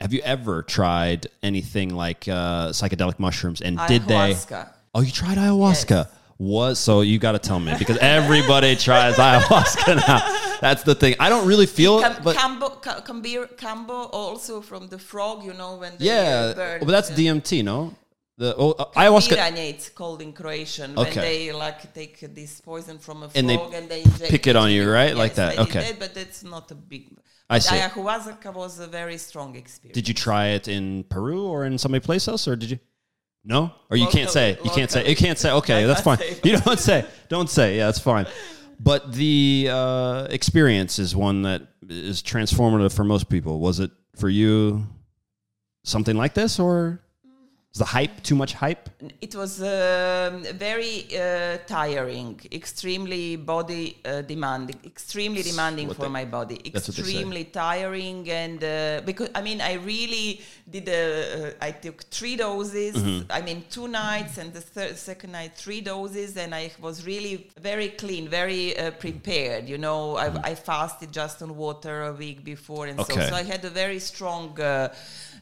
[0.00, 3.60] have you ever tried anything like uh, psychedelic mushrooms?
[3.60, 4.14] And did they?
[4.94, 6.08] Oh, you tried ayahuasca.
[6.38, 10.58] Was so you got to tell me because everybody tries ayahuasca now.
[10.60, 11.14] That's the thing.
[11.20, 15.52] I don't really feel it, but Kambo, ca- Cambir, Kambo also from the frog, you
[15.54, 16.80] know, when they yeah, burn.
[16.80, 17.94] but that's DMT, no?
[18.38, 20.94] The oh, uh, ayahuasca, it's called in Croatian.
[20.94, 24.46] When they like take this poison from a frog And and they they, inject pick
[24.46, 25.10] it on you, right?
[25.10, 25.80] Yes, Like that, okay.
[25.80, 27.08] that, but that's not a big.
[27.50, 27.76] I see.
[27.76, 29.94] Ayahuasca was a very strong experience.
[29.94, 32.78] did you try it in Peru or in somebody place else, or did you?
[33.44, 34.56] No, or you can't say.
[34.64, 35.08] You can't say.
[35.08, 35.50] You can't say.
[35.50, 36.18] Okay, that's fine.
[36.44, 37.04] You don't say.
[37.28, 37.76] Don't say.
[37.76, 38.26] Yeah, that's fine.
[38.78, 43.60] But the uh, experience is one that is transformative for most people.
[43.60, 44.86] Was it for you
[45.84, 47.00] something like this, or
[47.74, 48.90] is the hype too much hype?
[49.20, 56.08] It was um, very uh, tiring, extremely body uh, demanding, extremely demanding what for they-
[56.20, 56.58] my body.
[56.72, 57.08] that's what they say.
[57.10, 60.86] Extremely tiring, and uh, because I mean, I really did.
[60.88, 62.94] A, uh, I took three doses.
[62.94, 63.32] Mm-hmm.
[63.32, 67.48] I mean, two nights, and the third, second night three doses, and I was really
[67.58, 69.66] very clean, very uh, prepared.
[69.66, 73.12] You know, I, I fasted just on water a week before, and Mm-hmm.
[73.12, 73.24] Okay.
[73.24, 74.92] so so I had a very strong uh,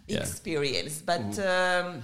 [0.06, 0.20] Yeah.
[0.20, 1.26] experience, but.
[1.54, 2.02] Um,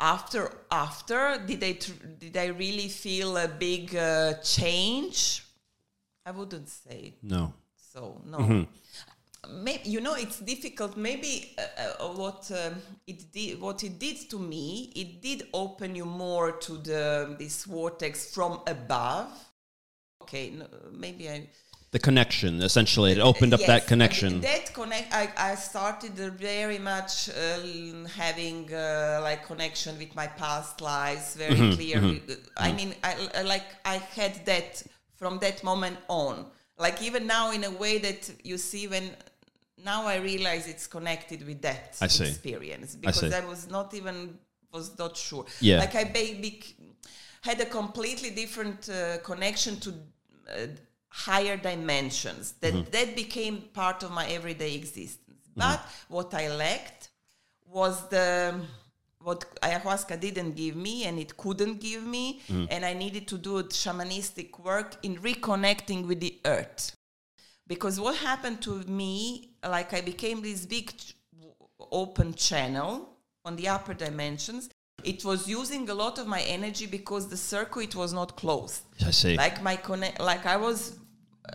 [0.00, 5.42] after after did I tr- did I really feel a big uh, change?
[6.24, 7.52] I wouldn't say No.
[7.76, 8.20] so.
[8.26, 8.38] No.
[8.38, 8.62] Mm-hmm.
[9.62, 10.96] Maybe you know it's difficult.
[10.96, 15.94] Maybe uh, uh, what um, it did, what it did to me, it did open
[15.94, 19.28] you more to the this vortex from above.
[20.22, 21.48] Okay, no, maybe I
[21.96, 24.42] The connection, essentially, it opened up that connection.
[24.42, 25.14] That connect.
[25.14, 27.32] I, I started uh, very much uh,
[28.22, 32.22] having uh, like connection with my past lives very Mm-hmm, clearly.
[32.58, 34.82] I mean, I, I like I had that
[35.20, 36.34] from that moment on.
[36.78, 39.06] Like even now, in a way that you see when
[39.82, 42.28] now I realize it's connected with that I see.
[42.28, 43.32] experience because see.
[43.32, 44.38] I, was not even
[44.70, 45.46] was not sure.
[45.60, 45.78] Yeah.
[45.78, 46.62] Like I baby
[47.40, 50.66] had a completely different uh, connection to uh,
[51.24, 52.90] higher dimensions that Mm-hmm.
[52.90, 55.80] that became part of my everyday existence but
[56.16, 57.02] what i lacked
[57.78, 58.28] was the
[59.26, 62.66] what ayahuasca didn't give me and it couldn't give me Mm-hmm.
[62.72, 66.94] and i needed to do shamanistic work in reconnecting with the earth
[67.66, 69.14] because what happened to me
[69.76, 70.86] like i became this big
[72.02, 73.08] open channel
[73.44, 74.68] on the upper dimensions
[75.04, 79.10] it was using a lot of my energy because the circuit was not closed I
[79.10, 79.36] see.
[79.36, 80.98] like my connect like i was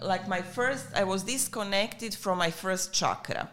[0.02, 3.50] like my first i was disconnected from my first chakra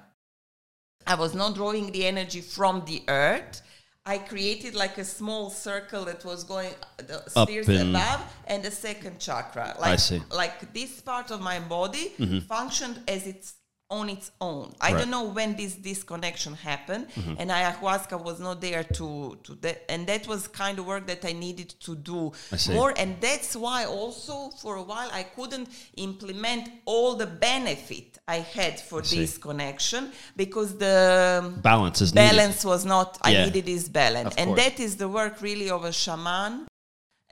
[1.06, 3.62] i was not drawing the energy from the earth
[4.06, 8.62] i created like a small circle that was going the Up spheres in- above and
[8.62, 10.18] the second chakra like I see.
[10.18, 10.32] Mm-hmm.
[10.42, 12.12] like this part of my body
[12.48, 13.54] functioned as its
[13.90, 14.90] on its own i Right.
[14.90, 14.98] Mm-hmm.
[14.98, 17.06] don't know when this disconnection happened
[17.38, 21.24] and ayahuasca was not there to to that and that was kind of work that
[21.24, 22.32] i needed to do
[22.70, 28.36] more and that's why also for a while i couldn't implement all the benefit i
[28.58, 29.20] had for see.
[29.20, 32.30] this connection because the Balance is needed.
[32.30, 35.92] balance was not i needed this balance and that is the work really of a
[35.92, 36.66] shaman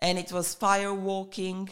[0.00, 1.68] and it was fire walking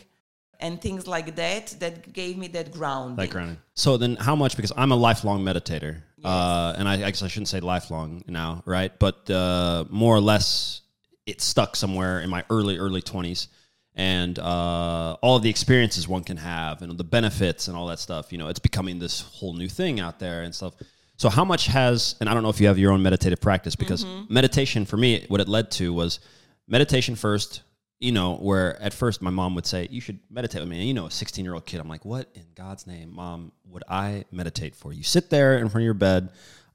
[0.60, 3.58] and things like that that gave me that grounding That grounding.
[3.74, 4.56] So then, how much?
[4.56, 8.62] Because I'm a lifelong meditator, uh, and I, I guess I shouldn't say lifelong now,
[8.66, 8.92] right?
[8.98, 10.82] But uh, more or less,
[11.26, 13.48] it stuck somewhere in my early early 20s,
[13.94, 18.32] and uh, all the experiences one can have, and the benefits and all that stuff.
[18.32, 20.74] You know, it's becoming this whole new thing out there and stuff.
[21.16, 22.16] So how much has?
[22.20, 25.24] And I don't know if you have your own meditative practice because meditation for me,
[25.28, 26.18] what it led to was
[26.66, 27.62] meditation first
[28.04, 30.78] you know, where at first my mom would say, You should meditate with me.
[30.78, 33.50] And you know, a 16 year old kid, I'm like, What in God's name, mom,
[33.66, 34.92] would I meditate for?
[34.92, 36.28] You sit there in front of your bed.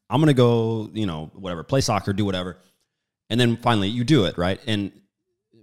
[0.10, 2.58] I'm going to go, you know, whatever, play soccer, do whatever.
[3.30, 4.60] And then finally you do it, right?
[4.66, 4.92] And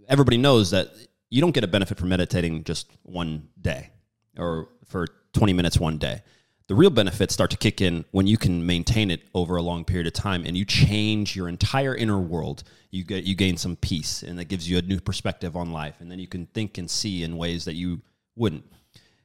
[0.09, 0.93] everybody knows that
[1.31, 3.91] you don't get a benefit from meditating just one day
[4.39, 6.23] or for 20 minutes one day.
[6.69, 9.85] The real benefits start to kick in when you can maintain it over a long
[9.85, 12.65] period of time and you change your entire inner world.
[12.91, 16.01] You get you gain some peace and that gives you a new perspective on life
[16.01, 18.03] and then you can think and see in ways that you
[18.35, 18.65] wouldn't.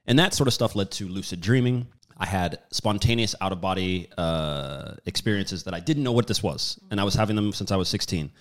[0.06, 1.88] And that sort of stuff led to lucid dreaming.
[2.18, 6.80] I had spontaneous out of body uh, experiences that I didn't know what this was,
[6.92, 8.32] and I was having them since I was 16.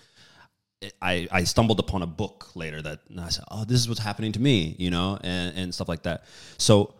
[1.00, 4.32] I, I stumbled upon a book later that I said, oh, this is what's happening
[4.32, 6.24] to me, you know, and, and stuff like that.
[6.58, 6.94] So,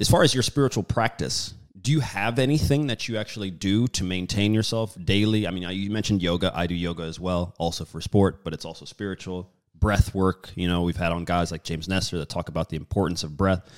[0.00, 4.04] as far as your spiritual practice, do you have anything that you actually do to
[4.04, 5.46] maintain yourself daily?
[5.46, 6.50] I mean, you mentioned yoga.
[6.54, 9.50] I do yoga as well, also for sport, but it's also spiritual.
[9.78, 12.76] Breath work, you know, we've had on guys like James Nestor that talk about the
[12.76, 13.68] importance of breath.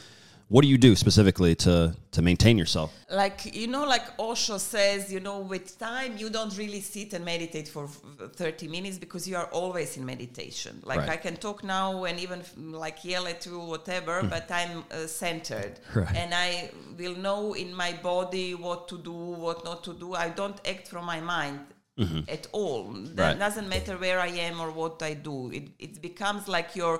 [0.49, 1.75] What do you do specifically to
[2.13, 2.91] to maintain yourself?
[3.23, 7.25] like you know like osho says you know with time you don't really sit and
[7.25, 11.11] meditate for 30 minutes because you are always in meditation like Right.
[11.17, 12.41] i can talk now and even
[12.85, 15.75] like yell at you whatever but i'm uh, centered.
[15.95, 16.17] Right.
[16.23, 16.51] and i
[16.99, 19.13] will know in my body what to do
[19.45, 21.61] what not to do i don't act from my mind
[22.29, 23.39] at all That Mm-hmm.
[23.47, 26.95] Doesn't matter where i am or what i do it, it becomes like your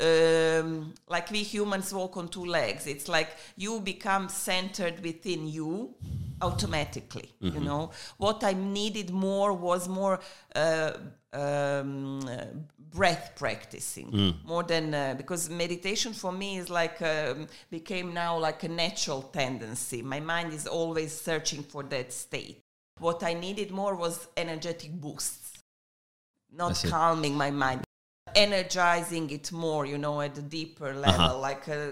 [0.00, 2.86] um, like we humans walk on two legs.
[2.86, 5.94] It's like you become centered within you
[6.40, 7.30] automatically.
[7.40, 10.20] You know what I needed more was more
[10.54, 10.92] uh,
[11.32, 12.44] um, uh,
[12.90, 18.62] breath practicing more than uh, because meditation for me is like um, became now like
[18.64, 20.02] a natural tendency.
[20.02, 22.60] My mind is always searching for that state.
[22.98, 25.62] What I needed more was energetic boosts
[26.54, 27.82] not calming my mind
[28.34, 31.38] energizing it more you know at a deeper level Uh-huh.
[31.38, 31.88] like uh,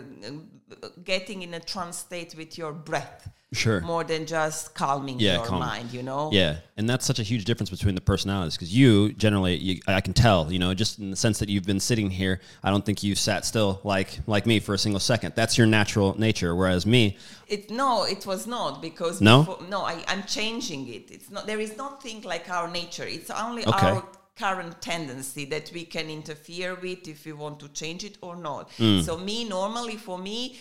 [1.04, 3.80] getting in a trance state with your breath Sure.
[3.80, 5.58] more than just calming Yeah, your calm.
[5.58, 9.12] mind you know Yeah, and that's such a huge difference between the personalities because you
[9.14, 12.10] generally, you, I can tell, you know, just in the sense that you've been sitting
[12.10, 12.40] here.
[12.62, 15.32] I don't think you sat still like like me for a single second.
[15.34, 16.54] That's your natural nature.
[16.54, 17.16] Whereas me,
[17.48, 19.38] it no it was not because No?
[19.42, 23.30] before, no I, i'm changing it it's not there is nothing like our nature it's
[23.30, 23.86] only Okay.
[23.94, 24.04] our
[24.38, 28.70] current tendency that we can interfere with if we want to change it or not.
[28.78, 29.02] Mm.
[29.02, 30.58] So me normally for me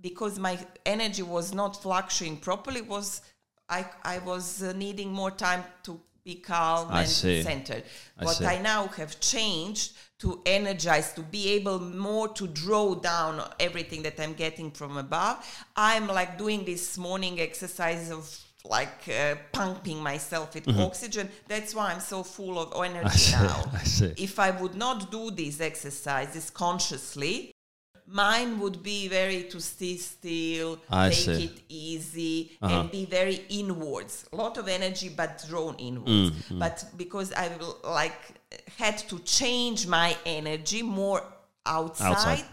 [0.00, 3.22] because my energy was not fluctuating properly was
[3.68, 7.42] I I was uh, needing more time to be calm I and see.
[7.42, 7.84] centered.
[8.18, 8.46] I What see.
[8.46, 14.20] I now have changed to energize, to be able more to draw down everything that
[14.20, 15.44] I'm getting from above.
[15.74, 18.24] I'm like doing this morning exercise of
[18.64, 21.28] like uh, pumping myself with oxygen.
[21.48, 23.16] That's why I'm so full of energy Mm-hmm.
[23.18, 23.70] see, now.
[23.74, 24.12] I see.
[24.16, 27.52] If I would not do these exercises consciously,
[28.06, 31.44] mine would be very to stay still, I take see.
[31.44, 32.80] it easy, Uh-huh.
[32.80, 34.24] and be very inwards.
[34.32, 36.30] A lot of energy, but drawn inwards.
[36.50, 38.20] But because I will, like
[38.78, 41.22] had to change my energy more
[41.66, 42.12] outside.
[42.12, 42.44] Outside.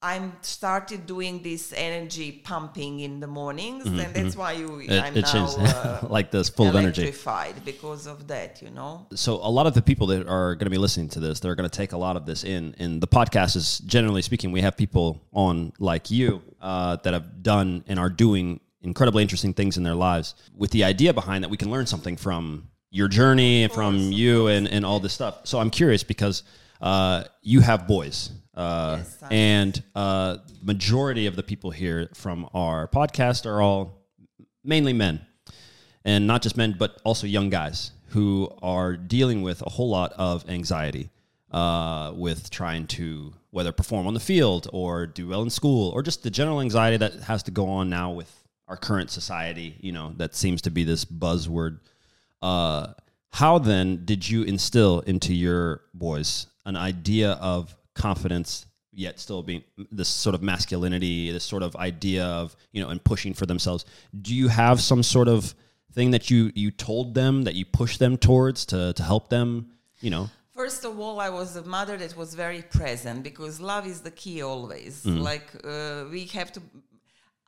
[0.00, 5.02] I'm started doing this energy pumping in the mornings, and that's why you, Mm-hmm, It,
[5.02, 7.02] I'm it now uh, like this, full of energy.
[7.02, 8.62] electrified because of that.
[8.62, 9.06] You know.
[9.14, 11.54] so a lot of the people that are going to be listening to this they're
[11.54, 14.60] going to take a lot of this in and the podcast is generally speaking we
[14.60, 19.76] have people on like you uh, that have done and are doing incredibly interesting things
[19.76, 23.64] in their lives with the idea behind that we can learn something from your journey
[23.64, 26.42] and from you and, and all this stuff so i'm curious because
[26.80, 32.88] uh, you have boys uh, Yes, and uh, majority of the people here from our
[32.88, 34.02] podcast are all
[34.64, 35.24] mainly men
[36.04, 40.12] and not just men, but also young guys who are dealing with a whole lot
[40.12, 41.10] of anxiety
[41.50, 46.02] uh, with trying to whether perform on the field or do well in school or
[46.02, 48.32] just the general anxiety that has to go on now with
[48.66, 49.76] our current society.
[49.80, 51.80] You know, that seems to be this buzzword.
[52.42, 52.92] Uh,
[53.30, 58.66] how then did you instill into your boys an idea of confidence?
[58.92, 63.02] Yet still being this sort of masculinity, this sort of idea of you know, and
[63.04, 63.84] pushing for themselves.
[64.22, 65.54] Do you have some sort of
[65.92, 69.70] thing that you you told them that you pushed them towards to to help them
[70.00, 73.86] you know First of all, I was a mother that was very present because love
[73.86, 75.04] is the key always.
[75.04, 75.20] Mm-hmm.
[75.30, 76.60] Like uh, we have to,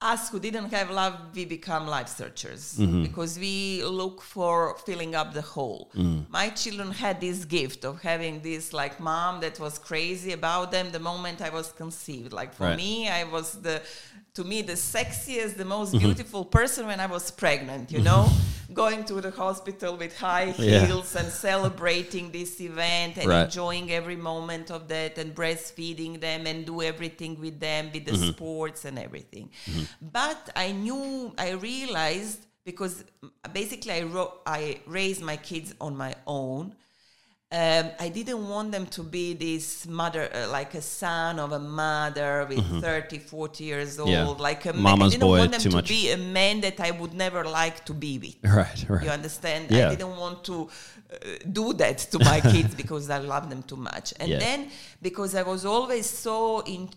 [0.02, 3.02] us who didn't have love, we become life searchers Mm-hmm.
[3.02, 5.90] because we look for filling up the hole.
[5.94, 6.24] Mm.
[6.30, 10.90] My children had this gift of having this like mom that was crazy about them
[10.90, 12.32] the moment I was conceived.
[12.32, 12.76] Like for Right.
[12.76, 13.82] me, I was the
[14.34, 16.04] to me the sexiest, the most Mm-hmm.
[16.06, 17.92] beautiful person when I was pregnant.
[17.92, 18.30] You know,
[18.74, 20.86] going to the hospital with high Yeah.
[20.86, 23.44] heels and celebrating this event and Right.
[23.44, 28.12] enjoying every moment of that and breastfeeding them and do everything with them with the
[28.12, 28.30] Mm-hmm.
[28.30, 29.50] sports and everything.
[30.00, 33.04] But I knew, I realized because
[33.52, 36.74] basically I, ro- I raised my kids on my own.
[37.52, 41.58] Um, I didn't want them to be this mother, uh, like a son of a
[41.58, 44.28] mother with 30, 40 years old, Mm-hmm.
[44.38, 44.42] Yeah.
[44.50, 45.02] like a man.
[45.02, 45.88] I didn't want them too to much.
[45.88, 48.36] be a man that I would never like to be with.
[48.54, 49.68] right right You understand?
[49.68, 49.88] Yeah.
[49.88, 50.68] I didn't want to
[51.12, 51.16] uh,
[51.50, 54.14] do that to my kids because I love them too much.
[54.20, 54.38] And Yeah.
[54.38, 54.70] then
[55.02, 56.88] because I was always so in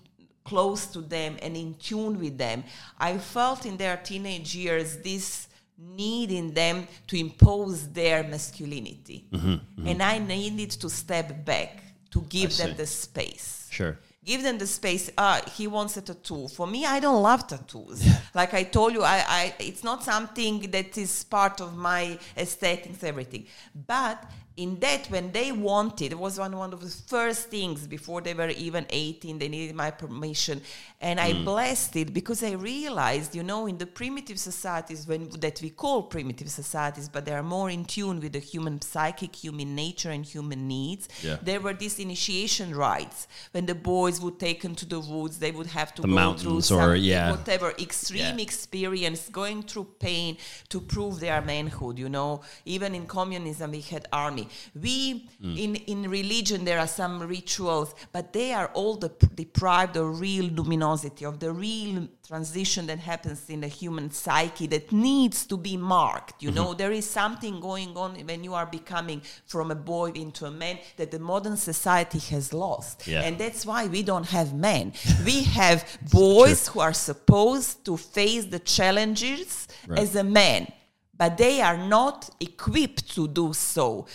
[0.46, 2.64] close to them and in tune with them,
[3.00, 5.48] I felt in their teenage years this
[5.96, 9.26] need in them to impose their masculinity.
[9.32, 13.68] Mm-hmm, And I needed to step back to give them the space.
[13.72, 13.98] Sure.
[14.26, 15.12] Give them the space.
[15.18, 16.48] Uh, he wants a tattoo.
[16.48, 18.06] For me i don't love tattoos.
[18.34, 23.04] Like i told you I, I it's not something that is part of my aesthetics
[23.04, 23.46] everything.
[23.76, 24.24] But
[24.56, 28.36] in that when they wanted it was one, one of the first things before they
[28.36, 30.62] were even 18 they needed my permission
[31.02, 31.44] and i mm.
[31.44, 36.04] blessed it because i realized you know in the primitive societies when that we call
[36.04, 40.24] primitive societies but they are more in tune with the human psychic human nature and
[40.26, 41.38] human needs Yeah.
[41.42, 45.68] there were these initiation rites when the boys would taken to the woods they would
[45.68, 47.32] have to The go mountains through or- something, yeah.
[47.32, 48.44] whatever extreme Yeah.
[48.44, 50.38] experience going through pain
[50.70, 54.43] to prove their manhood you know even in communism we had army
[54.82, 55.58] we Mm.
[55.64, 60.46] in in religion there are some rituals but they are all the, deprived of real
[60.46, 65.76] luminosity of the real transition that happens in the human psyche that needs to be
[65.78, 66.56] marked you Mm-hmm.
[66.64, 70.52] know there is something going on when you are becoming from a boy into a
[70.52, 73.22] man that the modern society has lost Yeah.
[73.26, 74.94] and that's why we don't have men
[75.26, 75.80] we have
[76.12, 80.00] boys who are supposed to face the challenges Right.
[80.00, 80.72] as a man
[81.16, 84.08] but they are not equipped to do so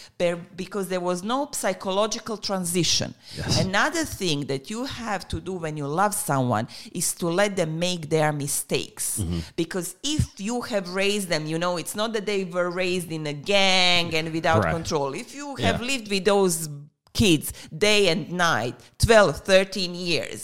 [0.56, 3.14] because there was no psychological transition.
[3.36, 3.64] Yes.
[3.64, 7.78] Another thing that you have to do when you love someone is to let them
[7.78, 9.20] make their mistakes.
[9.20, 9.38] Mm-hmm.
[9.54, 13.26] Because if you have raised them, you know, it's not that they were raised in
[13.28, 14.74] a gang and without Correct.
[14.74, 15.14] control.
[15.14, 15.86] If you have Yeah.
[15.86, 16.68] lived with those
[17.20, 17.46] kids
[17.86, 20.40] day and night 12 13 years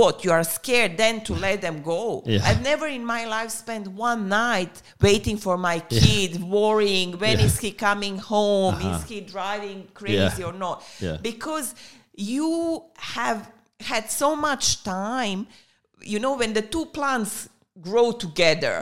[0.00, 2.48] what you are scared then to let them go Yeah.
[2.48, 7.54] i've never in my life spent one night waiting for my kid worrying when is
[7.54, 7.60] Yeah.
[7.66, 8.96] he coming home Uh-huh.
[8.96, 10.48] is he driving crazy Yeah.
[10.48, 11.16] or not Yeah.
[11.30, 11.66] because
[12.32, 12.48] you
[13.16, 13.40] have
[13.92, 14.64] had so much
[14.98, 15.40] time
[16.12, 17.32] you know when the two plants
[17.88, 18.76] grow together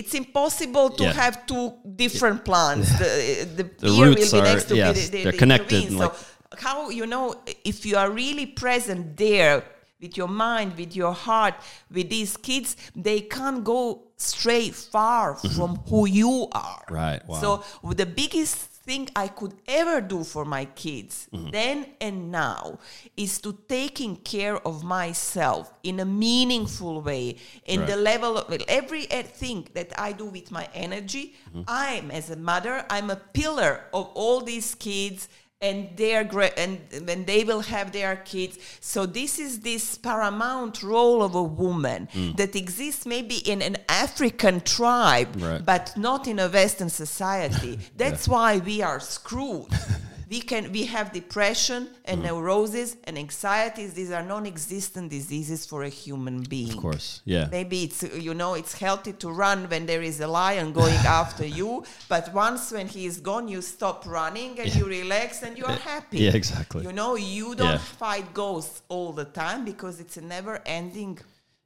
[0.00, 1.16] it's impossible to Mm-hmm.
[1.18, 1.24] Yeah.
[1.24, 1.66] have two
[2.04, 3.10] different plants the,
[3.58, 5.82] the, The ear roots will be are- next to yes, the, the, they're the connected
[5.88, 6.08] and so
[6.56, 7.34] how you know
[7.64, 9.62] if you are really present there
[10.00, 11.54] with your mind with your heart
[11.90, 16.94] with these kids they can't go stray far from who you are Mm-hmm.
[16.94, 17.36] Right, wow.
[17.40, 18.56] so the biggest
[18.88, 21.50] thing I could ever do for my kids Mm-hmm.
[21.50, 22.78] then and now
[23.16, 27.36] is to taking care of myself in a meaningful way
[27.66, 31.62] in the level of every uh, thing that I do with my energy Mm-hmm.
[31.68, 35.28] I'm as a mother I'm a pillar of all these kids
[35.60, 40.82] and their gra- and when they will have their kids so this is this paramount
[40.84, 42.36] role of a woman Mm.
[42.36, 45.64] that exists maybe in an african tribe Right.
[45.64, 49.66] but not in a western society that's why we are screwed
[50.30, 52.34] we can we have depression and Mm-hmm.
[52.34, 57.08] neurosis and anxieties these are non-existent diseases for a human being Of course.
[57.24, 57.46] Yeah.
[57.50, 61.46] maybe it's you know it's healthy to run when there is a lion going after
[61.46, 65.64] you but once when he is gone you stop running and you relax and you
[65.72, 66.82] are happy Yeah, exactly.
[66.86, 67.98] you know you don't Yeah.
[68.02, 71.18] fight ghosts all the time because it's a never ending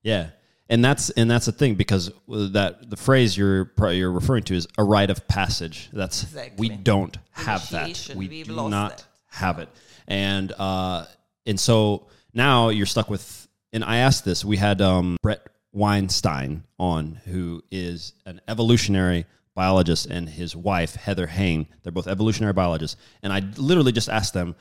[0.02, 0.26] Yeah,
[0.73, 4.66] and that's and that's the thing because that the phrase you're you're referring to is
[4.79, 5.91] a rite of passage.
[5.93, 6.70] That's Exactly.
[6.70, 8.11] we don't have that.
[8.16, 9.07] We we've do not that.
[9.27, 9.68] have it,
[10.09, 11.05] and uh,
[11.45, 13.47] and so now you're stuck with.
[13.75, 14.47] And I asked this.
[14.47, 21.27] We had um, Bret Weinstein on, who is an evolutionary biologist, and his wife Heather
[21.27, 21.66] Heying.
[21.83, 24.55] They're both evolutionary biologists, and I literally just asked them,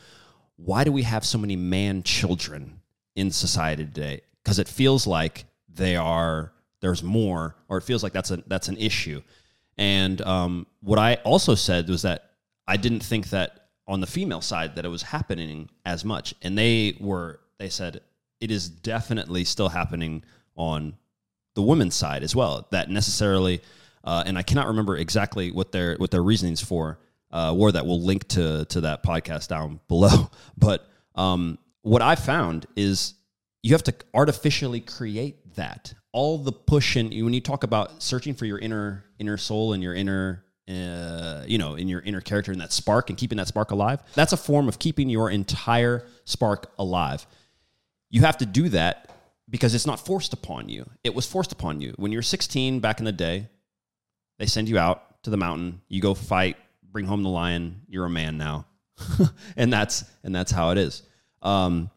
[0.57, 2.81] why do we have so many man children
[3.15, 4.21] in society today?
[4.43, 6.51] Because it feels like they are
[6.81, 9.21] there's more, or it feels like that's a that's an issue.
[9.77, 12.31] And um, what I also said was that
[12.67, 16.57] I didn't think that on the female side that it was happening as much, and
[16.57, 18.01] they were they said
[18.39, 20.23] it is definitely still happening
[20.55, 20.95] on
[21.55, 22.67] the women's side as well.
[22.71, 23.61] That necessarily,
[24.03, 26.99] uh, and I cannot remember exactly what their what their reasonings for
[27.31, 27.71] uh, were.
[27.71, 30.31] That we'll link to to that podcast down below.
[30.57, 33.13] But um, what I found is
[33.63, 35.93] you have to artificially create that.
[36.11, 39.81] All the push and when you talk about searching for your inner inner soul and
[39.81, 43.47] your inner uh, you know, in your inner character and that spark and keeping that
[43.47, 44.01] spark alive.
[44.13, 47.25] That's a form of keeping your entire spark alive
[48.11, 49.09] you have to do that
[49.49, 50.87] because it's not forced upon you.
[51.03, 51.93] It was forced upon you.
[51.95, 53.47] When you're 16 back in the day,
[54.37, 58.05] they send you out to the mountain, you go fight, bring home the lion, you're
[58.05, 58.67] a man now.
[59.57, 61.03] and that's and that's how it is.
[61.41, 61.89] Um,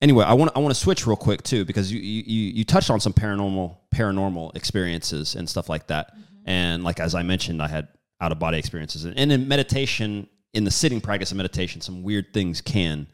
[0.00, 2.90] anyway, I want I want to switch real quick too because you you you touched
[2.90, 6.14] on some paranormal paranormal experiences and stuff like that.
[6.44, 7.88] And like as I mentioned, I had
[8.20, 9.04] out of body experiences.
[9.04, 13.06] And in meditation, in the sitting practice of meditation, some weird things can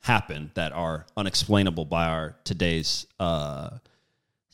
[0.00, 3.70] happen that are unexplainable by our today's uh,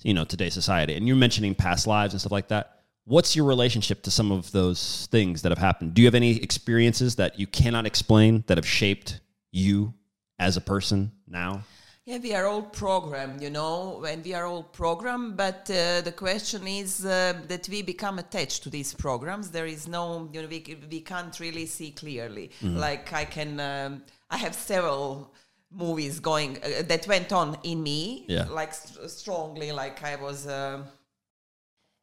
[0.02, 0.94] you know today's society.
[0.94, 2.70] And you're mentioning past lives and stuff like that.
[3.06, 5.92] What's your relationship to some of those things that have happened?
[5.92, 9.20] Do you have any experiences that you cannot explain that have shaped
[9.50, 9.92] you
[10.38, 11.62] as a person now?
[12.06, 16.12] Yeah, we are all programmed, you know, when we are all programmed, but uh, the
[16.14, 19.50] question is uh, that we become attached to these programs.
[19.50, 22.50] There is no, you know, we, we can't really see clearly.
[22.62, 25.32] Like I can, um, I have several
[25.70, 28.48] movies going uh, that went on in me, Yeah.
[28.50, 30.82] like st- strongly, like I was uh,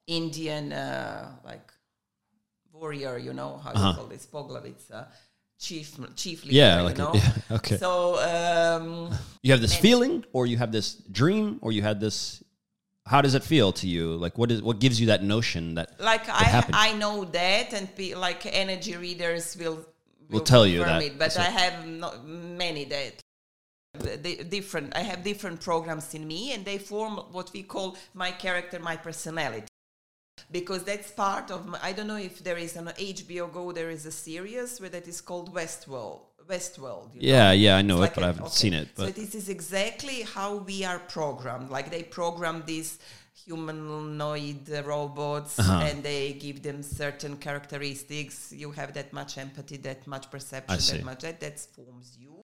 [0.07, 1.71] Indian, uh, like
[2.73, 3.89] warrior, you know, how Uh-huh.
[3.89, 5.07] you call this, Poglavica,
[5.61, 7.11] chief, chief leader, Yeah, you like a-
[7.49, 7.77] yeah, okay.
[7.77, 12.43] So, um, You have this feeling, or you have this dream, or you had this.
[13.05, 14.15] How does it feel to you?
[14.23, 16.75] Like, what is what gives you that notion that like that I happened?
[16.77, 19.79] I know that, and pe- like energy readers will
[20.29, 21.01] Will tell you that.
[21.03, 23.13] it, but I have not many that.
[23.99, 24.95] The different.
[24.95, 28.95] I have different programs in me, and they form what we call my character, my
[28.95, 29.67] personality.
[30.49, 33.71] Because that's part of my, I don't know if there is an HBO Go.
[33.71, 36.21] There is a series where that is called Westworld.
[36.49, 37.13] Westworld.
[37.13, 37.27] you know?
[37.37, 38.51] Yeah, yeah, I know It's it, like but I haven't okay.
[38.51, 38.89] seen it.
[38.97, 41.69] so this is exactly how we are programmed.
[41.69, 42.99] Like they program these
[43.45, 45.81] humanoid robots, Uh-huh.
[45.87, 48.51] and they give them certain characteristics.
[48.55, 52.43] You have that much empathy, that much perception, that much that that forms you.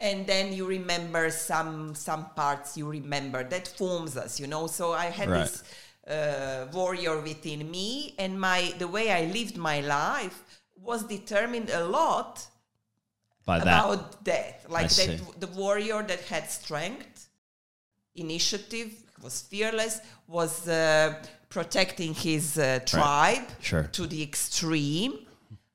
[0.00, 2.76] And then you remember some some parts.
[2.76, 4.40] You remember that forms us.
[4.40, 4.66] You know.
[4.66, 5.40] So I had Right.
[5.44, 5.62] this
[6.08, 10.42] uh, warrior within me, and my the way I lived my life
[10.76, 12.46] was determined a lot
[13.46, 13.66] by that.
[13.66, 14.60] about that.
[14.68, 17.28] Like that, the warrior that had strength,
[18.14, 18.92] initiative,
[19.22, 21.14] was fearless, was uh,
[21.48, 23.84] protecting his uh, tribe Sure.
[23.92, 25.12] to the extreme,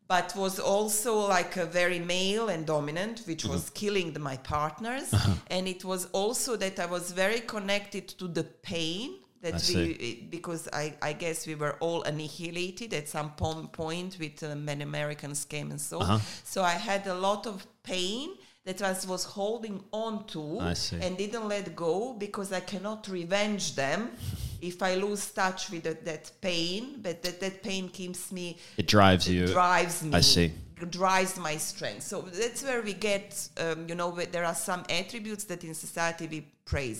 [0.07, 3.53] but was also like a very male and dominant, which Mm-hmm.
[3.53, 5.13] was killing the, my partners.
[5.13, 5.33] Uh-huh.
[5.47, 9.15] And it was also that I was very connected to the pain.
[9.41, 14.43] That I we, because I, I guess we were all annihilated at some point with
[14.43, 15.99] um, an American scam and so.
[15.99, 16.19] Uh-huh.
[16.43, 18.31] So I had a lot of pain
[18.65, 24.11] that I was holding on to and didn't let go because I cannot revenge them
[24.61, 26.99] if I lose touch with that, that pain.
[27.01, 29.47] But that, that pain keeps me It drives you.
[29.47, 30.13] drives me.
[30.13, 30.53] I see.
[30.89, 32.03] Drives my strength.
[32.03, 36.27] So that's where we get, um, you know, there are some attributes that in society
[36.27, 36.99] we praise.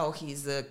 [0.00, 0.62] Oh, he's uh,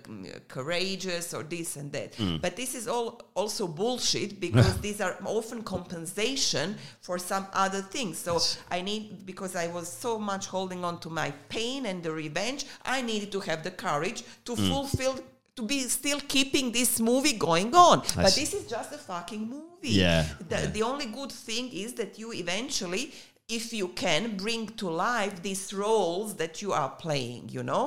[0.48, 2.14] courageous or this and that.
[2.16, 2.36] Hmm.
[2.44, 8.18] But this is all also bullshit because these are often compensation for some other things.
[8.18, 8.32] So
[8.70, 12.64] I need, because I was so much holding on to my pain and the revenge,
[12.96, 14.68] I needed to have the courage to Hmm.
[14.68, 15.14] fulfill.
[15.56, 18.40] To be still keeping this movie going on, I but see.
[18.42, 19.94] this is just a fucking movie.
[20.04, 20.66] Yeah, The, yeah.
[20.76, 23.12] the only good thing is that you eventually,
[23.48, 27.86] if you can, bring to life these roles that you are playing, you know?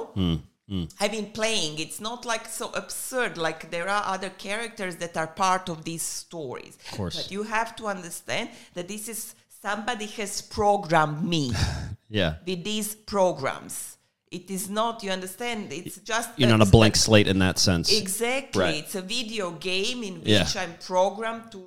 [0.74, 3.38] Hmm, I mean, playing, it's not like so absurd.
[3.38, 6.76] Like there are other characters that are part of these stories.
[6.90, 7.16] Of course.
[7.16, 11.52] But you have to understand that this is somebody has programmed me
[12.10, 12.36] Yeah.
[12.48, 13.98] with these programs.
[14.32, 15.72] It is not, you understand?
[15.72, 16.30] It's just.
[16.40, 17.96] You're not a blank slate in that sense.
[17.96, 18.64] Exactly.
[18.64, 18.76] Right.
[18.84, 20.48] It's a video game in which Yeah.
[20.58, 21.60] I'm programmed to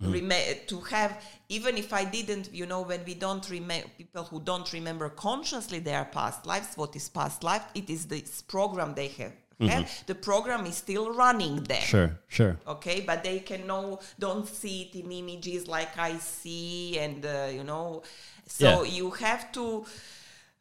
[0.00, 4.40] rema- to have even if I didn't, you know, when we don't remember people who
[4.40, 7.64] don't remember consciously their past lives, what is past life?
[7.74, 9.32] It is this program they have.
[9.60, 9.90] have.
[10.06, 11.78] The program is still running there.
[11.78, 11.86] Mm-hmm.
[11.86, 12.56] Sure, sure.
[12.66, 17.48] Okay, but they can know don't see it in images like I see, and uh,
[17.52, 18.02] you know,
[18.46, 18.90] so Yeah.
[18.98, 19.84] you have to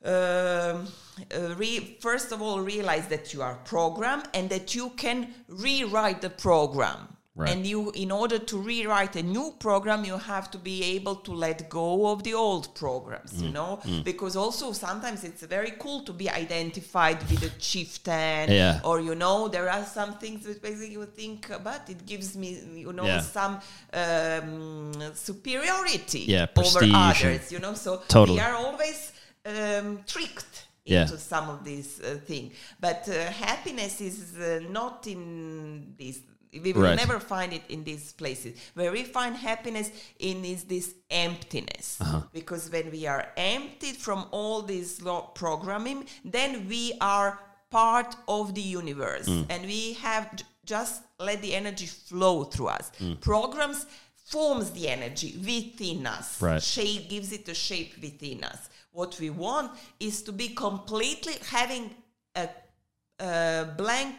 [0.06, 0.88] um,
[1.36, 6.22] uh, re- first of all realize that you are program and that you can rewrite
[6.22, 7.08] the program.
[7.40, 7.52] Right.
[7.52, 11.32] And you, in order to rewrite a new program, you have to be able to
[11.32, 13.44] let go of the old programs, Mm.
[13.46, 18.82] you know, because also sometimes it's very cool to be identified with a chieftain, Yeah.
[18.84, 22.50] or you know, there are some things that basically you think, but it gives me,
[22.86, 23.22] you know, Yeah.
[23.22, 23.54] some
[23.94, 27.74] um, superiority Yeah, over others, you know.
[27.74, 28.38] So Totally.
[28.38, 29.00] we are always
[29.46, 31.04] um, tricked Yeah.
[31.04, 32.54] into some of these uh, things.
[32.80, 36.20] But uh, happiness is uh, not in these.
[36.52, 36.95] We will Right.
[36.95, 38.58] never find it in these places.
[38.74, 41.97] Where we find happiness in is this emptiness.
[42.02, 42.22] Uh-huh.
[42.34, 45.00] Because when we are emptied from all this
[45.36, 47.39] programming, then we are
[47.70, 49.45] part of the universe, Mm.
[49.50, 52.91] and we have j- just let the energy flow through us.
[53.00, 53.20] Mm.
[53.22, 53.86] Programs
[54.26, 56.62] forms the energy within us Right.
[56.64, 61.95] shape gives it a shape within us what we want is to be completely having
[62.36, 62.50] a,
[63.20, 64.16] a blank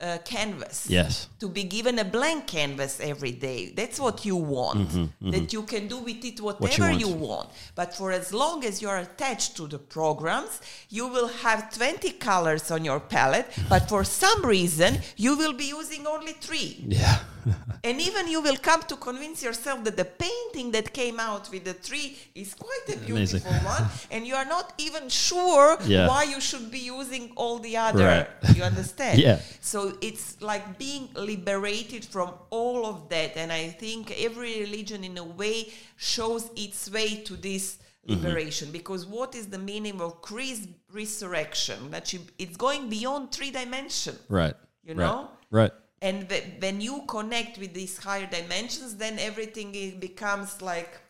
[0.00, 1.28] uh, canvas Yes.
[1.38, 4.90] to be given a blank canvas every day that's what you want
[5.20, 7.00] that you can do with it whatever want.
[7.00, 11.72] you want but for as long as you're attached to the programs you will have
[11.72, 16.84] 20 colors on your palette but for some reason you will be using only three
[16.88, 17.18] Yeah.
[17.84, 21.64] and even you will come to convince yourself that the painting that came out with
[21.64, 23.40] the tree is quite a Amazing.
[23.40, 26.08] beautiful one, and you are not even sure Yeah.
[26.08, 28.26] why you should be using all the other.
[28.42, 28.56] Right.
[28.56, 29.18] You understand?
[29.26, 29.40] Yeah.
[29.60, 35.18] So it's like being liberated from all of that, and I think every religion, in
[35.18, 37.78] a way, shows its way to this.
[38.06, 38.22] Mm-hmm.
[38.22, 41.90] Liberation, because what is the meaning of Christ's resurrection?
[41.90, 44.14] That you, it's going beyond three dimension.
[44.28, 44.54] Right.
[44.84, 45.30] You know?
[45.50, 45.72] Right.
[46.02, 51.00] And wh- when you connect with these higher dimensions, then everything becomes like,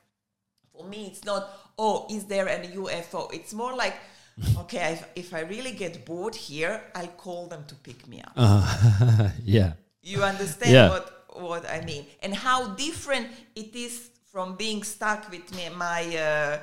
[0.72, 3.28] for me, it's not, oh, is there an UFO?
[3.34, 3.96] It's more like,
[4.58, 8.32] okay, if, if I really get bored here, I'll call them to pick me up.
[8.36, 9.72] Uh, yeah.
[10.02, 10.88] You understand Yeah.
[10.90, 12.06] what, what I mean?
[12.22, 16.58] And how different it is from being stuck with me, my, uh,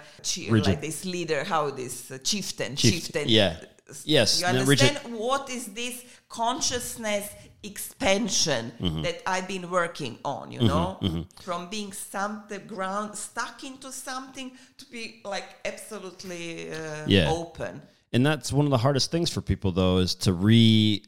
[0.50, 3.30] like this leader, how this uh, chieftain, Chief- chieftain.
[3.30, 3.56] yeah.
[4.06, 7.28] Yes, You no, understand what is this consciousness
[7.64, 9.02] expansion Mm-hmm.
[9.04, 10.98] that I've been working on, you know?
[11.44, 17.30] From being some the ground stuck into something to be like absolutely uh, Yeah.
[17.32, 17.82] open.
[18.14, 21.04] And that's one of the hardest things for people, though, is to re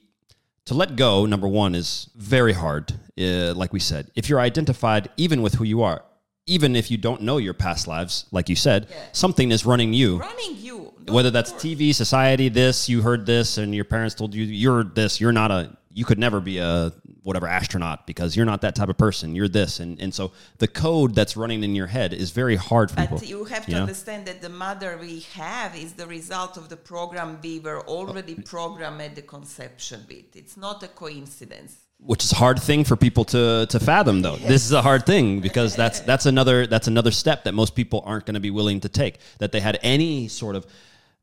[0.66, 1.26] to let go.
[1.26, 2.94] Number one is very hard.
[3.20, 6.02] Uh, like we said, if you're identified even with who you are,
[6.46, 8.96] even if you don't know your past lives, like you said, Yeah.
[9.12, 10.20] something is running you.
[10.20, 10.94] Running you.
[11.06, 11.52] no, Whether that's.
[11.54, 15.52] TV, society, this, you heard this, and your parents told you you're this, you're not
[15.52, 16.92] a, you could never be a
[17.22, 19.36] whatever astronaut because you're not that type of person.
[19.36, 22.90] You're this, and and so the code that's running in your head is very hard
[22.90, 23.20] for people.
[23.20, 23.84] But you have to you know?
[23.84, 28.36] understand that the mother we have is the result of the program we were already
[28.36, 30.36] programmed at the conception with.
[30.36, 31.78] It's not a coincidence.
[32.12, 35.06] which is a hard thing for people to to fathom though this is a hard
[35.06, 38.54] thing because that's that's another that's another step that most people aren't going to be
[38.60, 40.66] willing to take that they had any sort of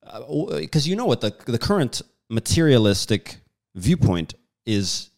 [0.06, 0.20] uh,
[0.66, 2.00] because you know what the the current
[2.30, 3.24] materialistic
[3.74, 4.34] viewpoint
[4.70, 5.10] is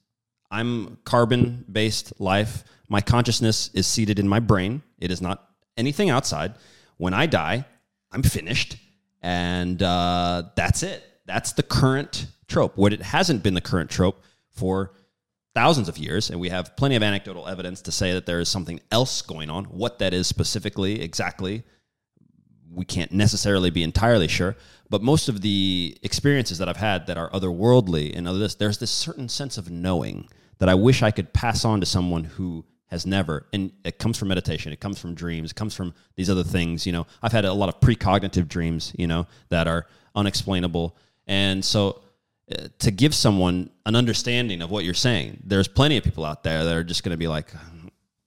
[0.51, 2.65] i'm carbon based life.
[2.89, 4.83] My consciousness is seated in my brain.
[4.99, 6.55] It is not anything outside.
[6.97, 7.65] When i die
[8.13, 8.77] i'm finished.
[9.23, 11.05] And uh, that's it.
[11.27, 12.77] That's the current trope.
[12.77, 14.93] What it hasn't been the current trope for
[15.55, 18.49] thousands of years, and we have plenty of anecdotal evidence to say that there is
[18.49, 19.67] something else going on.
[19.67, 21.63] What that is specifically, exactly,
[22.75, 24.57] we can't necessarily be entirely sure.
[24.89, 28.79] But most of the experiences that I've had that are otherworldly and other this, there's
[28.79, 32.65] this certain sense of knowing that I wish I could pass on to someone who
[32.87, 33.47] has never.
[33.53, 34.71] And it comes from meditation.
[34.73, 35.51] It comes from dreams.
[35.51, 36.87] It comes from these other things.
[36.87, 38.93] You know, I've had a lot of precognitive dreams.
[38.99, 40.97] You know, that are unexplainable,
[41.27, 42.03] and so
[42.53, 45.43] uh, to give someone an understanding of what you're saying.
[45.45, 47.51] There's plenty of people out there that are just going to be like,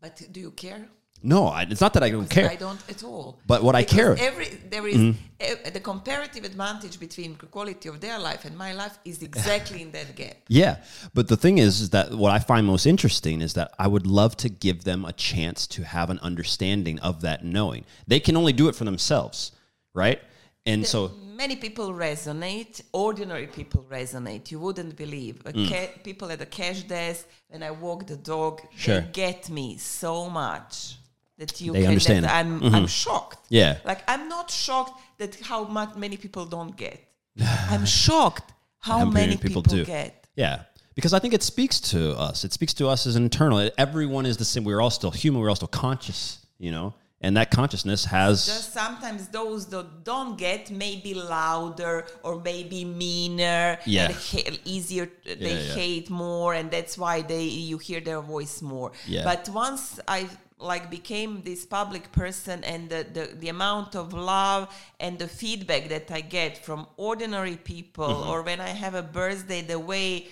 [0.02, 0.88] But do you care?
[1.24, 2.50] No, I, it's not that I don't care.
[2.50, 3.40] I don't at all.
[3.48, 4.24] But what I Because care- Mm-hmm.
[4.26, 8.74] Every there is eh, the comparative advantage between the quality of their life and my
[8.74, 10.36] life is exactly in that gap.
[10.48, 10.78] Yeah,
[11.14, 14.06] but the thing is, is that what I find most interesting is that I would
[14.06, 17.86] love to give them a chance to have an understanding of that knowing.
[18.08, 19.52] They can only do it for themselves,
[19.94, 20.20] right?
[20.66, 22.82] And so, Many people resonate.
[22.94, 24.52] Ordinary people resonate.
[24.52, 25.42] You wouldn't believe.
[25.46, 25.70] A Mm.
[25.70, 29.02] ca- people at the cash desk, when I walk the dog, Sure.
[29.02, 30.96] they get me so much
[31.38, 31.90] that you They can.
[31.90, 32.60] understand Mm-hmm.
[32.60, 33.46] That I'm, I'm shocked.
[33.50, 33.78] Yeah.
[33.86, 37.00] Like I'm not shocked that how much many people don't get.
[37.70, 39.86] I'm shocked how, How many, many people, people do.
[39.86, 40.28] get.
[40.36, 40.64] yeah,
[40.94, 42.46] because I think it speaks to us.
[42.46, 43.70] It speaks to us as an internal.
[43.78, 44.64] Everyone is the same.
[44.64, 45.42] We're all still human.
[45.42, 46.94] We're all still conscious, you know?
[47.22, 48.46] And that consciousness has.
[48.46, 54.12] Just sometimes those that don't get may be louder or maybe meaner Yeah.
[54.12, 55.74] ha- easier they yeah.
[55.74, 59.24] hate more and that's why they you hear their voice more Yeah.
[59.24, 60.28] but once i
[60.58, 65.90] like became this public person and the, the, the amount of love and the feedback
[65.90, 68.30] that i get from ordinary people Mm-hmm.
[68.30, 70.28] or when i have a birthday the way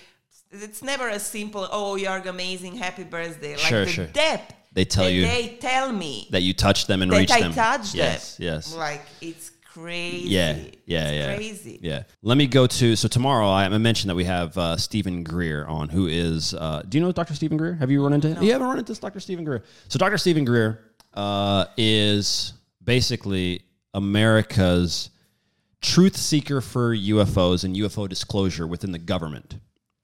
[0.50, 4.06] it's never a simple oh you're amazing happy birthday like Sure, the sure.
[4.06, 7.40] depth They tell you they tell me that you touch them and that reach I
[7.40, 7.52] them.
[7.52, 8.46] touched yes, them.
[8.46, 10.28] Yes, Like it's crazy.
[10.28, 10.56] Yeah,
[10.86, 11.34] yeah, It's yeah.
[11.34, 11.80] Crazy.
[11.82, 12.02] Yeah.
[12.22, 13.48] Let me go to so tomorrow.
[13.48, 16.54] I, mentioned that we have uh, Stephen Greer on, who is.
[16.54, 17.34] Uh, do you know Dr.
[17.34, 17.74] Stephen Greer?
[17.74, 18.42] Have you run into him?
[18.42, 19.20] You haven't run into this Dr.
[19.20, 19.62] Stephen Greer.
[19.88, 20.16] So Dr.
[20.18, 20.80] Stephen Greer
[21.14, 22.52] uh, is
[22.82, 23.62] basically
[23.94, 25.10] America's
[25.80, 29.58] truth seeker for UFOs and UFO disclosure within the government.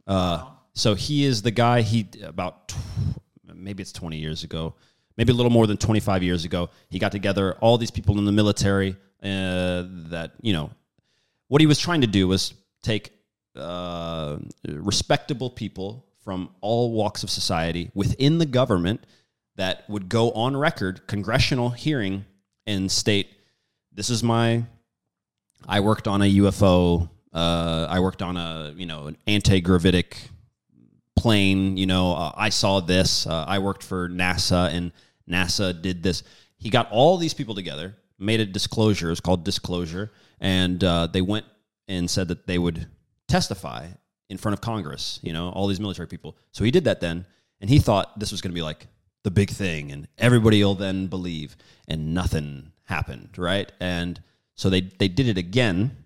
[0.07, 1.83] Uh, So he is the guy.
[1.83, 2.77] He about tw-
[3.55, 4.75] maybe it's twenty years ago,
[5.17, 6.71] maybe a little more than twenty five years ago.
[6.89, 10.71] He got together all these people in the military uh, that you know
[11.49, 13.13] what he was trying to do was take
[13.57, 14.37] uh,
[14.69, 19.05] respectable people from all walks of society within the government
[19.57, 22.25] that would go on record, congressional hearing,
[22.67, 23.29] and state,
[23.93, 24.65] "This is my
[25.67, 27.09] I worked on a UFO.
[27.33, 30.17] Uh, I worked on a you know an anti-gravitic
[31.17, 31.77] plane.
[31.77, 33.27] You know, uh, I saw this.
[33.27, 34.93] Uh, I worked for NASA, and
[35.29, 36.23] NASA did this.
[36.59, 39.11] He got all these people together, made a disclosure.
[39.11, 41.47] It's called disclosure, and uh, they went
[41.89, 42.87] and said that they would
[43.27, 43.89] testify
[44.29, 45.19] in front of Congress.
[45.23, 46.37] You know, all these military people.
[46.53, 47.27] So he did that then,
[47.61, 48.87] and he thought this was going to be like
[49.23, 51.57] the big thing, and everybody will then believe,
[51.89, 53.71] and nothing happened, right?
[53.81, 54.21] And
[54.55, 55.97] so they they did it again.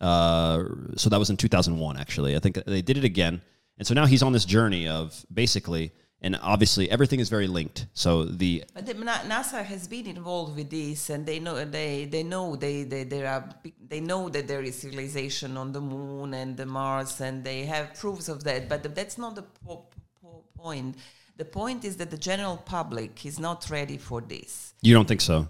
[0.00, 0.64] Uh,
[0.96, 2.36] so that was in 2001, actually.
[2.36, 3.42] I think they did it again,
[3.78, 5.92] and so now he's on this journey of basically,
[6.24, 7.86] and obviously everything is very linked.
[7.92, 12.24] So the But the, NASA has been involved with this, and they know they they
[12.32, 13.44] know they they there are
[13.92, 17.94] they know that there is civilization on the moon and the Mars, and they have
[18.02, 18.68] proofs of that.
[18.70, 19.86] But that's not the po-
[20.20, 20.96] po- point.
[21.36, 24.72] The point is that the general public is not ready for this.
[24.80, 25.48] you don't think so?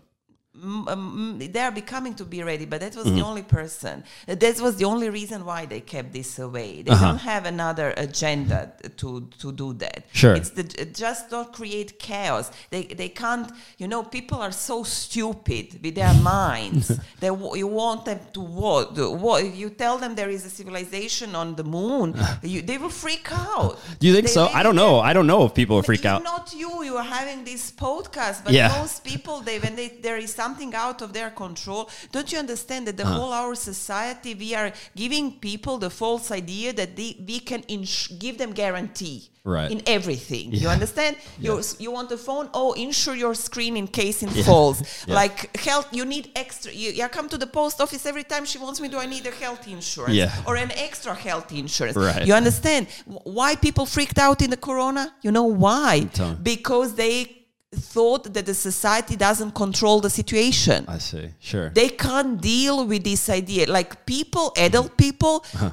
[0.62, 3.16] Um, they are becoming to be ready, but that was Mm-hmm.
[3.16, 4.05] the only person.
[4.26, 6.82] That was the only reason why they kept this away.
[6.82, 7.07] They Uh-huh.
[7.09, 10.05] don't have another agenda to to do that.
[10.12, 10.34] Sure.
[10.38, 10.62] it's the,
[11.05, 12.50] just don't create chaos.
[12.70, 13.50] They they can't.
[13.78, 16.86] You know, people are so stupid with their minds.
[17.20, 18.86] they w- you want them to what?
[19.24, 22.14] What if you tell them there is a civilization on the moon?
[22.42, 23.72] you, they will freak out.
[23.98, 24.46] Do you think They so?
[24.59, 25.00] I don't know.
[25.00, 26.22] I don't know if people will freak out.
[26.22, 26.70] Not you.
[26.88, 28.68] You are having this podcast, but Yeah.
[28.80, 31.82] most people, they when they, there is something out of their control,
[32.14, 33.18] don't you understand that the Uh-huh.
[33.18, 34.70] whole our society we are
[35.03, 39.20] giving people the false idea that they, we can ins- give them guarantee.
[39.57, 39.70] Right.
[39.76, 40.47] in everything.
[40.53, 40.76] You Yeah.
[40.76, 41.12] understand?
[41.47, 41.53] You
[41.84, 42.47] you want a phone?
[42.61, 44.76] Oh, insure your screen in case it falls.
[45.09, 45.20] Yeah.
[45.22, 45.36] Like
[45.68, 46.70] health, you need extra.
[46.82, 48.86] You, you come to the post office every time she wants me.
[48.95, 50.16] Do I need a health insurance?
[50.22, 50.47] Yeah.
[50.49, 51.97] Or an extra health insurance?
[52.11, 52.24] Right.
[52.28, 52.82] You understand
[53.38, 55.05] why people freaked out in the corona?
[55.26, 55.92] You know why?
[56.53, 57.16] Because they
[57.75, 61.29] thought that the society doesn't control the situation I see.
[61.41, 61.68] Sure.
[61.70, 65.70] they can't deal with this idea like people adult people Uh-huh.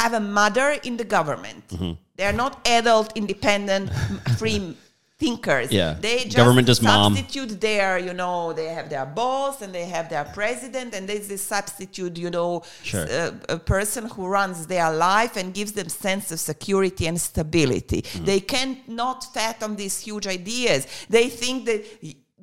[0.00, 1.92] have a mother in the government Mm-hmm.
[2.16, 3.90] they're not adult independent
[4.38, 4.76] free
[5.18, 5.96] thinkers Yeah.
[6.00, 7.14] they just Government is mom.
[7.16, 11.26] substitute their you know they have their boss and they have their president and there's
[11.28, 13.06] this substitute you know Sure.
[13.10, 18.02] uh, a person who runs their life and gives them sense of security and stability
[18.02, 18.24] Mm-hmm.
[18.24, 21.80] they cannot fathom these huge ideas they think that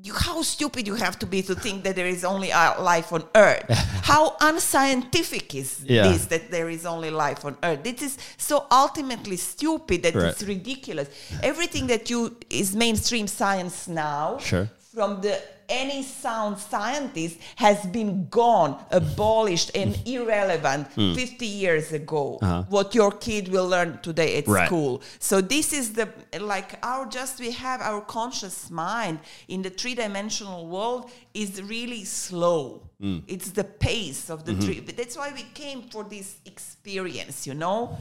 [0.05, 2.49] you, how stupid you have to be to think that there is only
[2.93, 3.65] life on earth
[4.11, 6.03] how unscientific is Yeah.
[6.07, 10.43] this that there is only life on earth this is so ultimately stupid that it's
[10.43, 11.07] ridiculous
[11.51, 14.69] everything that you is mainstream science now Sure.
[14.93, 15.35] from the
[15.69, 22.37] any sound scientist has been gone, abolished, and irrelevant 50 years ago.
[22.39, 22.45] Hmm.
[22.45, 22.63] Uh-huh.
[22.69, 24.67] What your kid will learn today at Right.
[24.67, 25.01] school.
[25.19, 26.09] So this is the
[26.39, 32.81] like our just we have our conscious mind in the three-dimensional world is really slow.
[32.99, 33.19] Hmm.
[33.27, 34.61] It's the pace of the Mm-hmm.
[34.61, 34.79] three.
[34.81, 37.47] But that's why we came for this experience.
[37.47, 37.97] You know.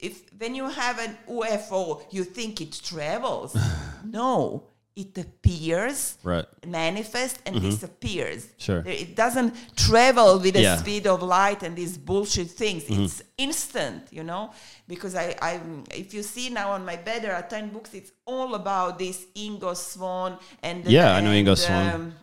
[0.00, 3.56] If when you have an UFO, you think it travels.
[4.04, 4.62] no,
[5.02, 6.44] it appears, Right.
[6.66, 8.40] manifests, and disappears.
[8.46, 8.66] Mm-hmm.
[8.66, 8.82] Sure.
[8.84, 10.74] It doesn't travel with the Yeah.
[10.74, 10.84] Mm-hmm.
[10.84, 12.82] speed of light and these bullshit things.
[12.88, 14.50] It's instant, you know.
[14.92, 15.60] Because I, I,
[16.02, 17.90] if you see now on my bed, there are ten books.
[17.94, 20.32] It's all about this Ingo Swann
[20.62, 21.94] and Yeah, I know Ingo Swann.
[21.94, 22.14] um,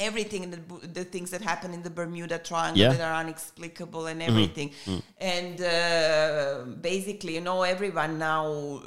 [0.00, 2.88] everything the, the things that happen in the Bermuda Triangle Yeah.
[2.90, 2.98] Mm-hmm.
[2.98, 4.72] that are inexplicable and everything
[5.18, 8.80] and uh, basically you know everyone now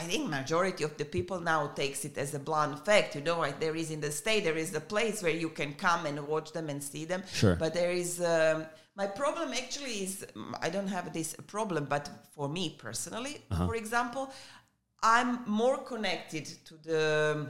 [0.00, 3.38] I think majority of the people now takes it as a blunt fact you know
[3.38, 6.16] like there is in the state there is a place where you can come and
[6.26, 7.54] watch them and see them Sure.
[7.54, 10.26] but there is um, my problem actually is
[10.60, 12.04] I don't have this problem but
[12.34, 13.66] for me personally Uh-huh.
[13.68, 14.24] for example
[15.02, 17.46] I'm more connected to the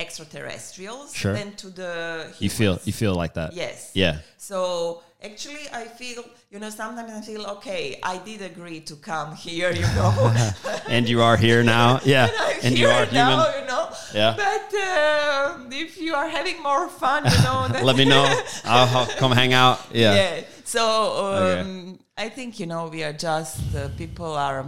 [0.00, 1.34] extraterrestrials Sure.
[1.34, 1.92] than to the
[2.22, 2.40] humans.
[2.40, 3.52] You feel you feel like that.
[3.54, 4.18] yes Yeah.
[4.36, 9.36] so actually i feel you know sometimes i feel okay i did agree to come
[9.36, 10.12] here you know
[10.94, 12.00] And you are here now.
[12.14, 12.26] Yeah.
[12.26, 13.60] and i'm and here you are now human.
[13.60, 13.84] you know
[14.20, 14.32] Yeah.
[14.46, 18.24] but uh, if you are having more fun you know Let me know.
[18.64, 19.78] I'll, come hang out.
[19.92, 20.14] Yeah.
[20.20, 20.44] yeah.
[20.64, 21.98] So um, Okay.
[22.24, 24.64] I think you know we are just uh, people are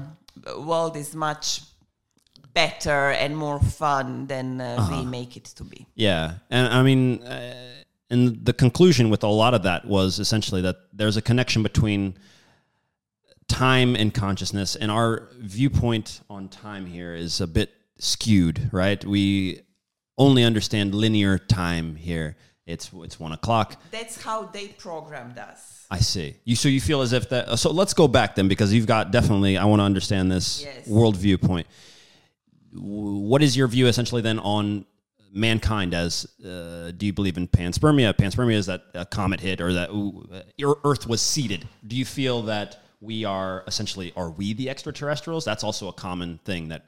[0.71, 1.47] world is much
[2.55, 4.97] better and more fun than uh, Uh-huh.
[4.97, 5.87] we make it to be.
[5.95, 7.55] Yeah, and I mean, uh,
[8.11, 12.15] and the conclusion with a lot of that was essentially that there's a connection between
[13.49, 19.05] time and consciousness, and our viewpoint on time here is a bit skewed, right?
[19.05, 19.61] We
[20.19, 22.37] only understand linear time here.
[22.67, 23.77] It's it's one o'clock.
[23.91, 25.87] That's how they programmed us.
[25.91, 26.37] I see.
[26.45, 27.59] You so you feel as if that.
[27.59, 29.59] So let's go back then, because you've got definitely.
[29.59, 30.87] I want to understand this Yes.
[30.87, 31.67] world viewpoint.
[32.73, 34.87] What is your view essentially then on
[35.33, 35.95] mankind?
[35.95, 38.15] As uh, do you believe in panspermia?
[38.15, 41.69] Panspermia is that a comet hit or that ooh, uh, Earth was seeded.
[41.87, 45.45] Do you feel that we are essentially are we the extraterrestrials?
[45.45, 46.87] That's also a common thing that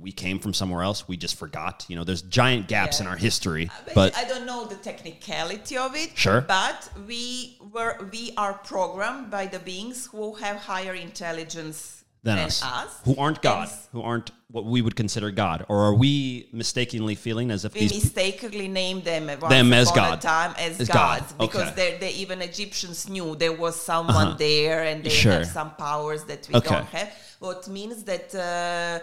[0.00, 1.06] we came from somewhere else.
[1.06, 1.84] We just forgot.
[1.88, 5.76] You know, there's giant gaps in our history, But but I don't know the technicality
[5.76, 6.16] of it.
[6.16, 6.40] Sure.
[6.40, 12.46] But we were we are programmed by the beings who have higher intelligence than than
[12.46, 15.96] us, us, who aren't God, And who aren't what we would consider God, or are
[16.04, 16.14] we
[16.62, 19.24] mistakenly feeling as if we mistakenly named them
[19.56, 20.20] Them as God.
[20.36, 21.96] time as, As God, gods because okay.
[22.00, 25.32] they're, even Egyptians knew there was someone there and they Sure.
[25.38, 26.74] have some powers that we Okay.
[26.74, 27.08] don't have.
[27.46, 28.98] What means that uh,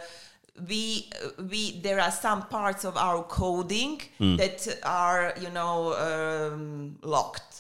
[0.69, 0.81] we
[1.51, 4.35] we there are some parts of our coding Hmm.
[4.41, 4.59] that
[5.03, 5.75] are you know
[6.07, 7.51] um, locked.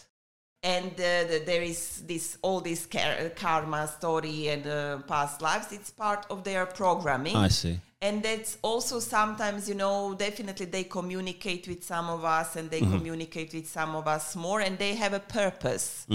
[0.65, 5.71] And uh, the, there is this all this car- karma story and uh, past lives.
[5.73, 7.79] It's part of their programming I see.
[8.01, 12.81] and that's also sometimes you know definitely they communicate with some of us and they
[12.81, 12.97] Mm-hmm.
[12.97, 16.05] communicate with some of us more and they have a purpose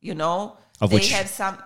[0.00, 0.82] you know Mm.
[0.82, 1.16] Of they which- Mm-hmm.
[1.18, 1.56] have some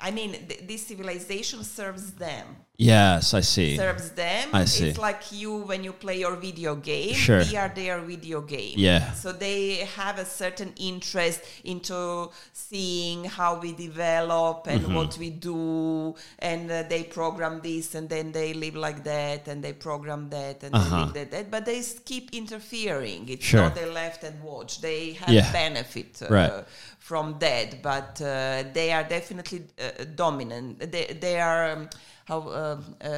[0.00, 2.46] i mean th- this civilization serves them
[2.78, 3.76] Yes, I see.
[3.76, 4.50] serves them.
[4.52, 4.88] I see.
[4.90, 7.14] It's like you when you play your video game.
[7.14, 7.42] Sure.
[7.42, 8.74] We are their video game.
[8.76, 9.12] Yeah.
[9.12, 14.94] So they have a certain interest into seeing how we develop and Mm-hmm.
[14.94, 19.64] what we do, and uh, they program this, and then they live like that, and
[19.64, 20.84] they program that, and Uh-huh.
[20.90, 21.50] they live that, that.
[21.50, 23.28] But they keep interfering.
[23.28, 23.62] It's Sure.
[23.62, 24.80] not they left and watch.
[24.82, 25.50] They have Yeah.
[25.50, 26.64] benefit uh, Right.
[26.98, 30.92] from that, but uh, they are definitely uh, dominant.
[30.92, 31.88] They, they are um,
[32.28, 33.08] how um uh,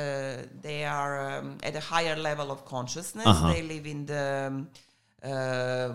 [0.63, 3.27] they are um, at a higher level of consciousness.
[3.27, 3.53] Uh-huh.
[3.53, 4.69] They live in the um,
[5.23, 5.89] uh,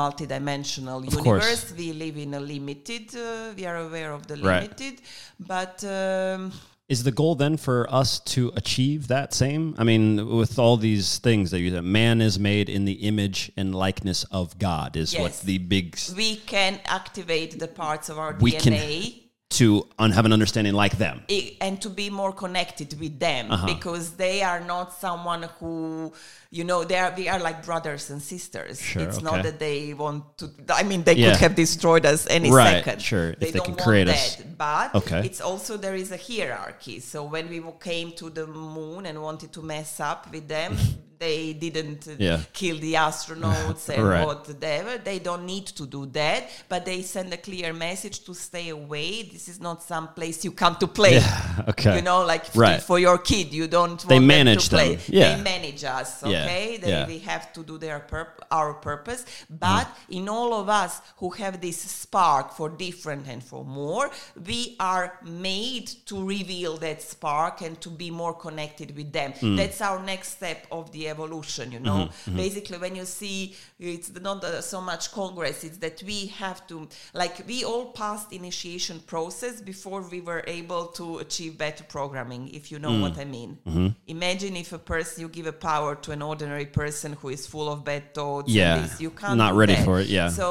[0.00, 1.44] multidimensional Of course.
[1.44, 1.74] universe.
[1.76, 3.14] We live in a limited.
[3.16, 4.62] Uh, we are aware of the Right.
[4.62, 5.00] limited,
[5.38, 5.82] but.
[5.84, 6.52] Um,
[6.88, 9.74] Is the goal then for us to achieve that same?
[9.76, 13.50] I mean, with all these things that you said, man is made in the image
[13.56, 18.36] and likeness of God is what the big we can activate the parts of our
[18.40, 19.25] We DNA.
[19.48, 21.22] To have an understanding like them.
[21.60, 23.66] and to be more connected with them Uh-huh.
[23.74, 26.12] because they are not someone who
[26.50, 29.24] you know they are we are like brothers and sisters Sure, it's okay.
[29.24, 31.30] not that they want to i mean they Yeah.
[31.30, 34.36] could have destroyed us any Right, second sure, if they don't can want create us.
[34.36, 34.58] that.
[34.58, 35.20] but Okay.
[35.28, 37.58] it's also there is a hierarchy so when we
[37.90, 40.76] came to the moon and wanted to mess up with them
[41.18, 42.40] they didn't Yeah.
[42.52, 44.26] kill the astronauts and Right.
[44.26, 48.68] whatever they don't need to do that but they send a clear message to stay
[48.68, 51.96] away this is not some place you come to play Yeah, okay.
[51.96, 52.82] you know like Right.
[52.82, 54.98] for your kid you don't They want manage them to them.
[54.98, 55.36] play Yeah.
[55.36, 57.06] they manage us okay they, yeah.
[57.06, 61.60] we have to do their purp- our purpose but in all of us who have
[61.60, 64.10] this spark for different and for more
[64.46, 69.56] we are made to reveal that spark and to be more connected with them Mm.
[69.56, 74.10] that's our next step of the evolution you know Mm-hmm, basically when you see it's
[74.20, 79.00] not uh, so much congress it's that we have to like we all passed initiation
[79.00, 83.00] process before we were able to achieve better programming if you know Mm.
[83.02, 83.88] what i mean Mm-hmm.
[84.06, 87.68] imagine if a person you give a power to an ordinary person who is full
[87.72, 89.84] of bad thoughts Yeah, and this, you can't not ready that.
[89.84, 90.28] for it, yeah.
[90.28, 90.46] so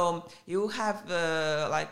[0.45, 1.89] you have uh, like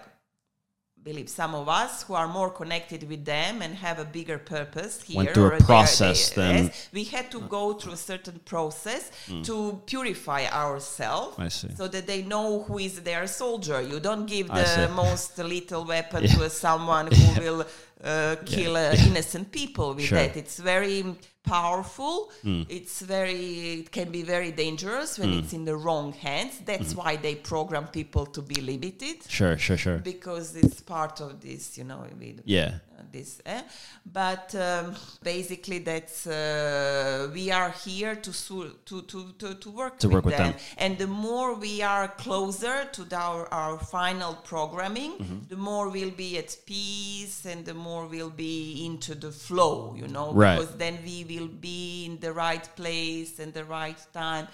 [1.03, 5.01] believe some of us who are more connected with them and have a bigger purpose
[5.03, 6.65] here Went through a or there, process they- then.
[6.65, 9.11] yes, we had to go through a certain process
[9.43, 11.77] to purify ourselves Mm.
[11.77, 13.81] So that they know who is their soldier.
[13.81, 17.65] You don't give the most little weapon to someone who will
[18.03, 20.17] uh, kill uh, innocent people with Sure.
[20.19, 20.35] that.
[20.37, 20.97] It's very
[21.43, 22.63] powerful Hmm.
[22.69, 26.99] it's very it can be very dangerous when it's in the wrong hands that's Hmm.
[26.99, 29.97] why they program people to be limited Sure, sure, sure.
[29.99, 32.05] because it's part of this you know
[32.45, 32.71] Yeah.
[32.97, 33.61] uh, this eh?
[34.05, 39.99] but um, basically that's uh, we are here to, su- to, to, to, to work
[39.99, 40.51] To with work with them.
[40.53, 40.59] them.
[40.77, 45.39] and the more we are closer to the- our, our final programming Mm-hmm.
[45.49, 50.07] the more we'll be at peace and the more we'll be into the flow you
[50.07, 50.57] know Right.
[50.59, 54.47] because then we will be in the right place and the right time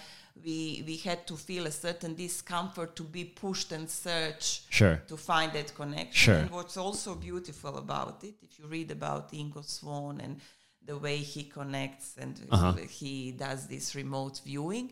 [0.46, 4.96] we we had to feel a certain discomfort to be pushed and search Sure.
[5.08, 6.14] to find that connection.
[6.34, 6.36] Sure.
[6.36, 10.40] And what's also beautiful about it, if you read about Ingo Swann and
[10.86, 12.74] the way he connects and Uh-huh.
[13.02, 14.92] he does this remote viewing,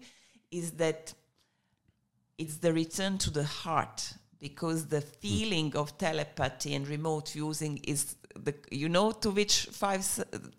[0.52, 1.14] is that
[2.38, 8.17] it's the return to the heart because the feeling of telepathy and remote viewing is
[8.44, 10.04] the you know to which five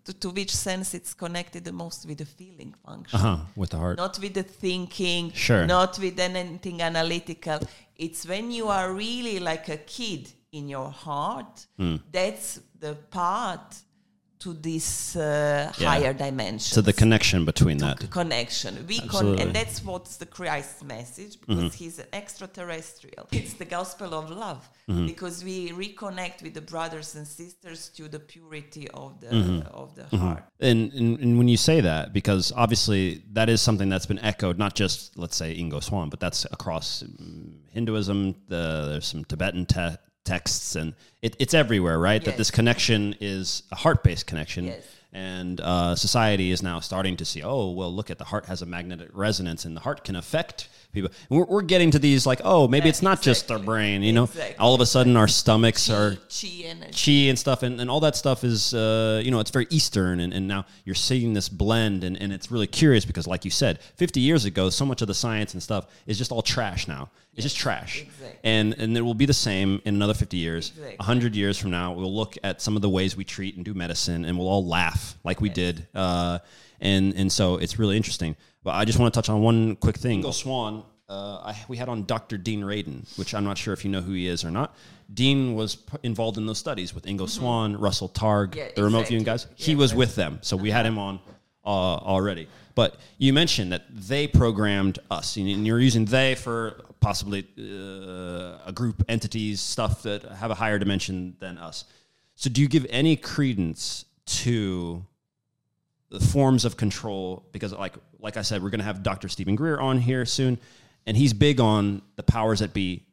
[0.05, 3.37] to, to which sense it's connected the most with the feeling function Uh huh.
[3.55, 3.97] With the heart.
[3.97, 5.65] not with the thinking, Sure.
[5.65, 7.59] not with anything analytical.
[7.95, 11.97] It's when you are really like a kid in your heart, Hmm.
[12.11, 13.83] that's the path
[14.39, 15.89] to this uh, Yeah.
[15.89, 16.59] higher dimension.
[16.75, 18.09] So the connection between that.
[18.09, 18.85] connection.
[18.87, 19.37] We con- Absolutely.
[19.37, 19.47] Mm-hmm.
[19.47, 23.27] and that's what's the Christ message because he's an extraterrestrial.
[23.31, 25.05] It's the gospel of love Mm-hmm.
[25.05, 29.67] because we reconnect with the brothers and sisters to the purity of the Mm-hmm.
[29.81, 30.43] of the heart.
[30.59, 34.57] And, and, and when you say that, because obviously that is something that's been echoed,
[34.57, 37.03] not just let's say Ingo Swann, but that's across
[37.71, 38.35] Hinduism.
[38.47, 42.23] The, there's some Tibetan te- texts, and it, it's everywhere, right?
[42.23, 44.85] That this connection is a heart-based connection, Yes.
[45.13, 48.61] and uh, society is now starting to see, oh, well, look at the heart has
[48.61, 51.11] a magnetic resonance, and the heart can affect people.
[51.29, 54.13] And we're, we're getting to these like, oh, maybe it's not just our brain, you
[54.13, 54.23] know?
[54.23, 54.55] Exactly.
[54.57, 57.25] All of a sudden, our stomachs are Chi energy.
[57.25, 60.19] chi and stuff and, and all that stuff is uh, you know it's very eastern
[60.19, 63.51] and, and now you're seeing this blend and, and it's really curious because like you
[63.51, 66.87] said 50 years ago so much of the science and stuff is just all trash
[66.87, 68.39] now it's just trash exactly.
[68.43, 70.95] and and it will be the same in another 50 years Exactly.
[70.97, 73.73] 100 years from now we'll look at some of the ways we treat and do
[73.73, 76.39] medicine and we'll all laugh like we did uh,
[76.81, 79.97] and and so it's really interesting but i just want to touch on one quick
[79.97, 82.37] thing Ingo Swann uh, I, we had on Dr.
[82.37, 84.75] Dean Radin, which I'm not sure if you know who he is or not.
[85.11, 89.07] Dean was p- involved in those studies with Ingo Swann, Russell Targ, Yeah, the remote
[89.07, 89.47] viewing guys.
[89.55, 91.19] He was with them, so we had him on
[91.65, 92.47] uh, already.
[92.75, 98.67] But you mentioned that they programmed us, and and you're using they for possibly uh,
[98.67, 101.85] a group, entities, stuff that have a higher dimension than us.
[102.35, 104.05] So, do you give any credence
[104.43, 105.03] to
[106.09, 109.29] the forms of control because like like I said, we're going to have Dr.
[109.29, 110.59] Stephen Greer on here soon,
[111.05, 113.05] and he's big on the powers that be,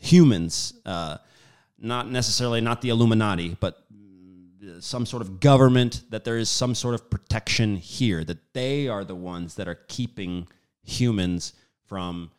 [0.00, 1.18] humans, uh,
[1.78, 3.84] not necessarily not the Illuminati, but
[4.80, 6.02] some sort of government.
[6.10, 8.24] That there is some sort of protection here.
[8.24, 10.48] That they are the ones that are keeping
[10.82, 11.52] humans
[11.86, 12.30] from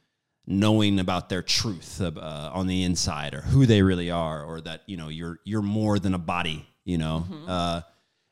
[0.48, 4.82] knowing about their truth uh, on the inside or who they really are or that
[4.86, 7.82] you know you're you're more than a body you know uh,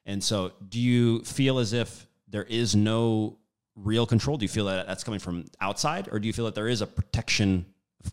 [0.09, 3.37] and so do you feel as if there is no
[3.75, 6.55] real control do you feel that that's coming from outside or do you feel that
[6.55, 7.65] there is a protection
[8.03, 8.11] of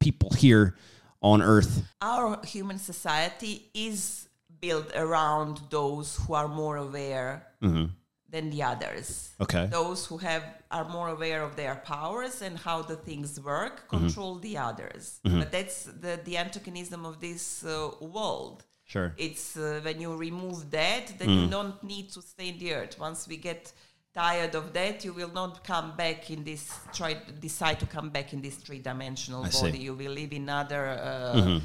[0.00, 0.76] people here
[1.20, 4.28] on earth Our human society is
[4.60, 7.86] built around those who are more aware mm-hmm.
[8.30, 9.08] than the others.
[9.44, 13.76] okay Those who have are more aware of their powers and how the things work
[13.76, 13.98] mm-hmm.
[13.98, 15.20] control the others.
[15.26, 15.40] Mm-hmm.
[15.40, 18.64] But that's the, the antagonism of this uh, world.
[18.84, 22.74] Sure It's uh, when you remove that, then you don't need to stay in the
[22.74, 22.98] earth.
[22.98, 23.72] Once we get
[24.14, 26.70] tired of that, you will not come back in this.
[26.92, 29.66] Try decide to come back in this three-dimensional I see.
[29.66, 29.78] body.
[29.78, 30.86] You will live in other.
[30.86, 31.60] Uh,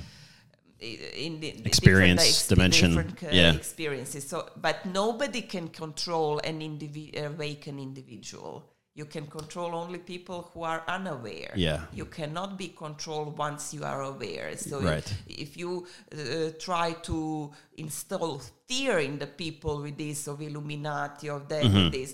[0.82, 3.54] in the Experience, different, ex- dimension, different, uh, yeah.
[3.54, 4.28] experiences.
[4.28, 8.64] So, but nobody can control an indivi- awakened individual.
[9.00, 11.52] You can control only people who are unaware.
[11.68, 11.80] Yeah.
[12.00, 14.50] You cannot be controlled once you are aware.
[14.70, 15.08] So Right.
[15.28, 15.72] if, if you
[16.12, 16.18] uh,
[16.68, 17.18] try to
[17.86, 18.34] install
[18.70, 21.90] fear in the people with this of Illuminati of that Mm-hmm.
[21.98, 22.10] this.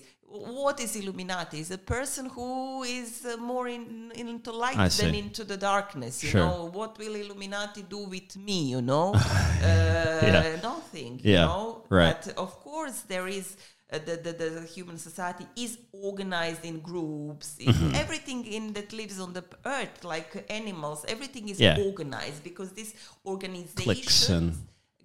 [0.66, 1.58] What is Illuminati?
[1.66, 2.50] Is a person who
[2.84, 5.20] is uh, more in, into light I than see.
[5.24, 6.14] into the darkness.
[6.24, 6.42] You Sure.
[6.46, 8.60] know, what will Illuminati do with me?
[8.76, 9.08] You know,
[9.72, 11.20] uh, nothing.
[11.24, 12.22] Yeah, You know, right.
[12.26, 13.48] but of course there is.
[13.94, 17.56] Uh, the, the, the human society is organized in groups.
[17.60, 17.94] Mm-hmm.
[17.96, 21.78] Everything in that lives on the earth, like animals, everything is Yeah.
[21.80, 24.58] organized because these Clicks organizations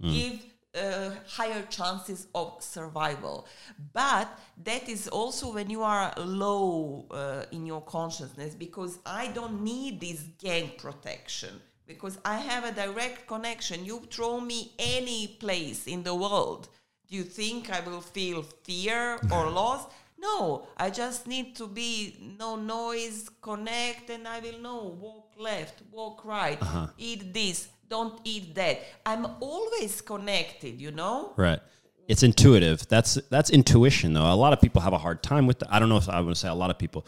[0.03, 0.13] mm.
[0.15, 0.41] give
[0.75, 3.47] uh, higher chances of survival.
[3.93, 4.29] But
[4.65, 10.01] that is also when you are low uh, in your consciousness because I don't need
[10.01, 13.85] this gang protection because I have a direct connection.
[13.85, 16.69] You throw me any place in the world.
[17.11, 19.87] Do you think I will feel fear or loss?
[20.17, 25.83] No, I just need to be no noise, connect, and I will know walk left,
[25.91, 26.89] walk right, uh-huh.
[26.99, 28.83] eat this, don't eat that.
[29.05, 31.33] I'm always connected, you know?
[31.37, 31.59] Right.
[32.07, 32.87] It's intuitive.
[32.89, 34.33] That's that's intuition though.
[34.33, 35.73] A lot of people have a hard time with that.
[35.73, 37.07] I don't know if I would say a lot of people.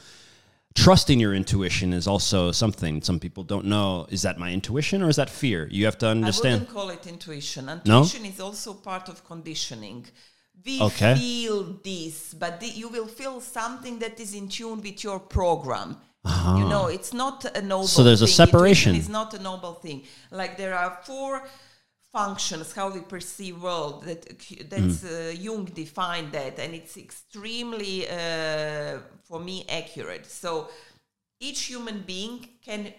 [0.75, 4.07] Trusting your intuition is also something some people don't know.
[4.11, 5.69] Is that my intuition or is that fear?
[5.71, 6.55] You have to understand.
[6.55, 7.67] I wouldn't call it intuition.
[7.85, 8.03] No?
[8.03, 10.07] Intuition is also part of conditioning.
[10.65, 11.15] We Okay.
[11.17, 15.97] feel this, but the, you will feel something that is in tune with your program.
[16.25, 16.57] Ah.
[16.59, 17.89] You know, it's not a noble.
[17.89, 18.35] So there's a thing.
[18.35, 18.95] separation.
[18.95, 20.05] It's not a noble thing.
[20.31, 21.43] Like there are four
[22.13, 24.23] functions how we perceive world that
[24.73, 25.11] that's Mm.
[25.13, 28.99] uh, Jung defined that, and it's extremely uh,
[29.29, 30.27] for me accurate.
[30.27, 30.69] So
[31.41, 32.93] each human being can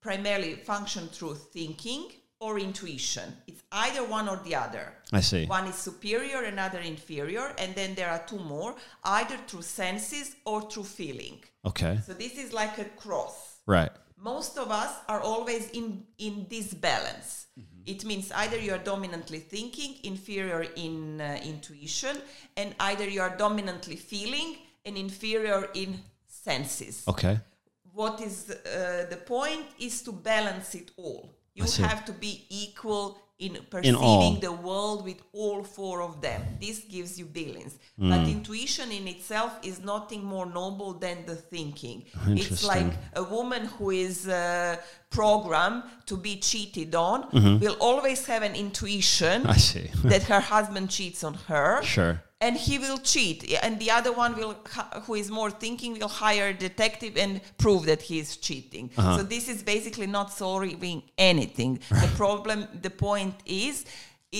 [0.00, 2.04] primarily function through thinking
[2.40, 3.28] or intuition.
[3.46, 4.92] It's either one or the other.
[5.12, 5.46] I see.
[5.46, 10.62] One is superior, another inferior, and then there are two more, either through senses or
[10.70, 11.38] through feeling.
[11.64, 12.00] Okay.
[12.06, 13.36] So this is like a cross.
[13.66, 13.92] Right.
[14.18, 17.46] Most of us are always in in this balance.
[17.86, 22.16] It means either you are dominantly thinking, inferior in uh, intuition,
[22.56, 24.56] and either you are dominantly feeling
[24.86, 27.38] and inferior in senses Okay.
[27.92, 31.30] what is uh, the point is to balance it all.
[31.54, 36.40] You have to be equal in perceiving the world with all four of them.
[36.60, 37.76] This gives you billions.
[37.98, 38.10] Hmm.
[38.10, 42.04] But intuition in itself is nothing more noble than the thinking.
[42.28, 44.76] It's like a woman who is uh,
[45.10, 47.58] programmed to be cheated on Mm-hmm.
[47.64, 49.42] will always have an intuition
[50.04, 52.22] that her husband cheats on her Sure.
[52.44, 54.54] And he will cheat and the other one will
[55.06, 57.32] who is more thinking will hire a detective and
[57.64, 59.16] prove that he is cheating Uh-huh.
[59.16, 60.98] so this is basically not solving
[61.32, 61.72] anything
[62.04, 63.34] the problem the point
[63.66, 63.84] is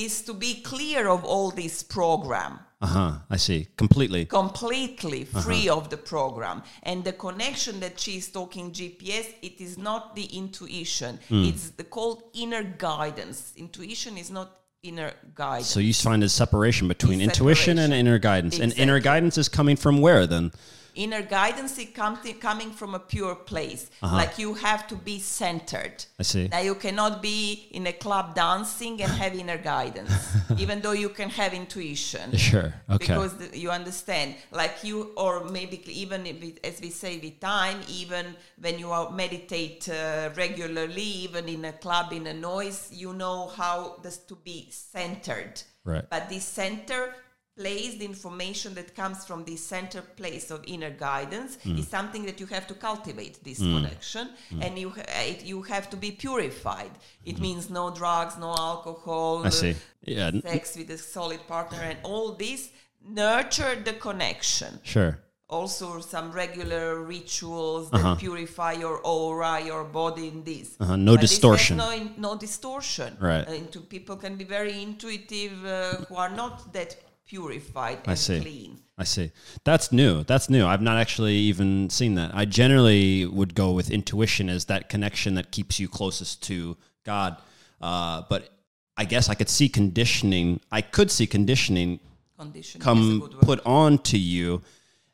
[0.05, 2.52] is to be clear of all this program
[2.84, 3.12] Uh huh.
[3.36, 3.61] I see.
[3.82, 4.22] Completely.
[4.40, 5.40] completely Uh-huh.
[5.46, 6.59] free of the program
[6.90, 11.44] and the connection that she's talking gps it is not the intuition Hmm.
[11.50, 14.48] it's the called inner guidance intuition is not
[14.85, 18.61] inner guidance So you find a separation between intuition and inner guidance.
[18.61, 20.53] And inner guidance is coming from where then?
[20.95, 23.90] Inner guidance is coming coming from a pure place.
[24.03, 25.97] Like you have to be centered.
[26.05, 26.20] Uh-huh.
[26.20, 26.49] I see.
[26.49, 30.12] Now you cannot be in a club dancing and have inner guidance,
[30.59, 32.36] even though you can have intuition.
[32.36, 32.72] Sure.
[32.90, 32.99] Okay.
[32.99, 37.40] Because the, you understand, like you, or maybe even if it, as we say with
[37.40, 42.88] time, even when you are meditate uh, regularly, even in a club, in a noise,
[42.92, 45.62] you know how this to be centered.
[45.84, 46.05] Right.
[46.09, 47.14] But this center
[47.57, 51.79] place, the information that comes from this center place of inner guidance, Mm.
[51.79, 54.30] is something that you have to cultivate this connection,
[54.61, 55.03] and you ha-
[55.33, 56.91] it, you have to be purified.
[57.24, 59.38] It means no drugs, no alcohol.
[59.38, 59.46] Mm-hmm.
[59.46, 59.74] I see.
[60.07, 60.30] Yeah.
[60.42, 62.68] sex with a solid partner and all this
[63.07, 65.18] nurture the connection Sure.
[65.49, 71.20] also some regular rituals that purify your aura your body in this Uh-huh, no But
[71.22, 71.76] distortion.
[71.79, 73.46] no, in- no distortion Right.
[73.49, 76.91] Uh, into people can be very intuitive uh, who are not that
[77.26, 78.41] purified and I see.
[78.41, 79.33] clean I see.
[79.64, 80.22] That's new.
[80.22, 80.64] That's new.
[80.64, 82.30] I've not actually even seen that.
[82.33, 87.37] I generally would go with intuition as that connection that keeps you closest to God.
[87.80, 88.51] Uh, but
[88.96, 90.61] I guess I could see conditioning.
[90.71, 91.99] I could see conditioning
[92.38, 94.63] condition is a come put on to you,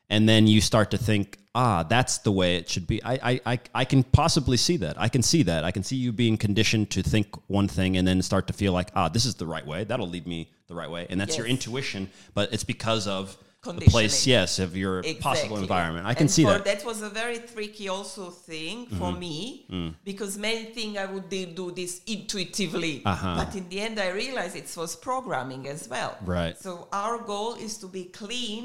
[0.09, 3.03] and then you start to think, ah, that's the way it should be.
[3.03, 4.99] I, I, I, I can possibly see that.
[4.99, 5.63] I can see that.
[5.63, 8.73] I can see you being conditioned to think one thing and then start to feel
[8.73, 9.83] like, ah, this is the right way.
[9.83, 12.09] That'll lead me the right way, and that's your intuition.
[12.33, 16.03] But it's because of the place, yes, of your possible environment.
[16.07, 16.61] I can And see that.
[16.63, 16.71] Mm-hmm.
[16.71, 19.35] That was a very tricky also thing for me
[19.69, 19.93] Mm.
[20.11, 23.35] because many think I would do- this intuitively, Uh-huh.
[23.39, 26.17] but in the end I realized it was programming as well.
[26.37, 26.55] Right.
[26.55, 26.63] Mm.
[26.65, 26.71] So
[27.03, 28.61] our goal is to be clean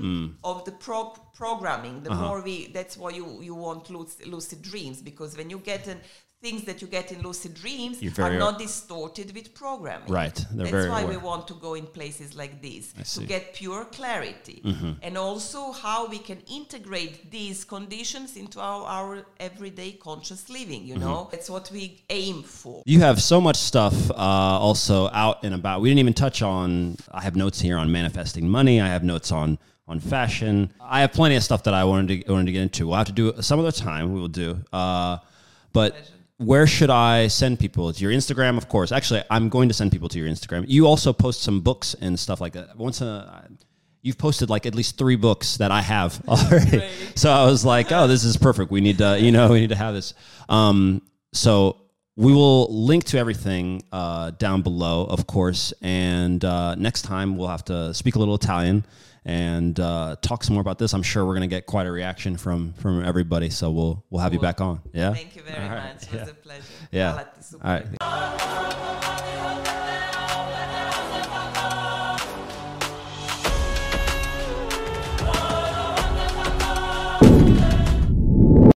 [0.51, 1.97] of the pro- programming.
[1.97, 2.09] Uh-huh.
[2.09, 5.83] The more we, that's why you you want lucid, lucid dreams because when you get
[5.93, 5.99] an
[6.47, 10.11] things that you get in lucid dreams are not distorted with programming.
[10.23, 10.39] Right.
[10.53, 12.85] They're That's why we want to go in places like this.
[12.87, 13.21] Mm-hmm.
[13.21, 14.59] to get pure clarity
[15.07, 19.13] and also how we can integrate these conditions into our, our
[19.49, 21.05] everyday conscious living you Mm-hmm.
[21.15, 21.83] know that's what we
[22.21, 25.77] aim for You have so much stuff uh, also out and about.
[25.83, 26.97] We didn't even touch on.
[27.21, 28.77] I have notes here on manifesting money.
[28.81, 29.49] I have notes on
[29.91, 30.55] on fashion.
[30.81, 32.81] I have plenty of stuff that I wanted to wanted to get into.
[32.87, 34.05] We'll have to do some other time.
[34.15, 34.49] We will do.
[34.73, 35.15] Uh,
[35.79, 35.91] but
[36.39, 37.93] where should I send people?
[37.93, 38.93] To your Instagram, of course.
[38.93, 40.65] Actually, I'm going to send people to your Instagram.
[40.69, 42.77] You also post some books and stuff like that.
[42.77, 43.49] Once a
[44.07, 46.89] You've posted like at least three books that I have already.
[47.17, 48.71] So I was like, oh, this is perfect.
[48.71, 50.15] We need to, you know, we need to have this.
[50.49, 51.03] Um,
[51.33, 51.79] so
[52.15, 55.75] we will link to everything uh, down below, of course.
[55.83, 58.87] And uh, next time we'll have to speak a little Italian
[59.27, 60.95] and uh, talk some more about this.
[60.95, 63.51] I'm sure we're going to get quite a reaction from from everybody.
[63.51, 64.81] So we'll we'll have you back on.
[64.95, 65.13] Yeah.
[65.13, 65.95] thank you very All right.
[65.95, 66.31] much it was Yeah.
[66.31, 66.63] a pleasure
[66.93, 67.13] Yeah.
[67.13, 67.73] Hvala ti, super All
[69.43, 69.63] right.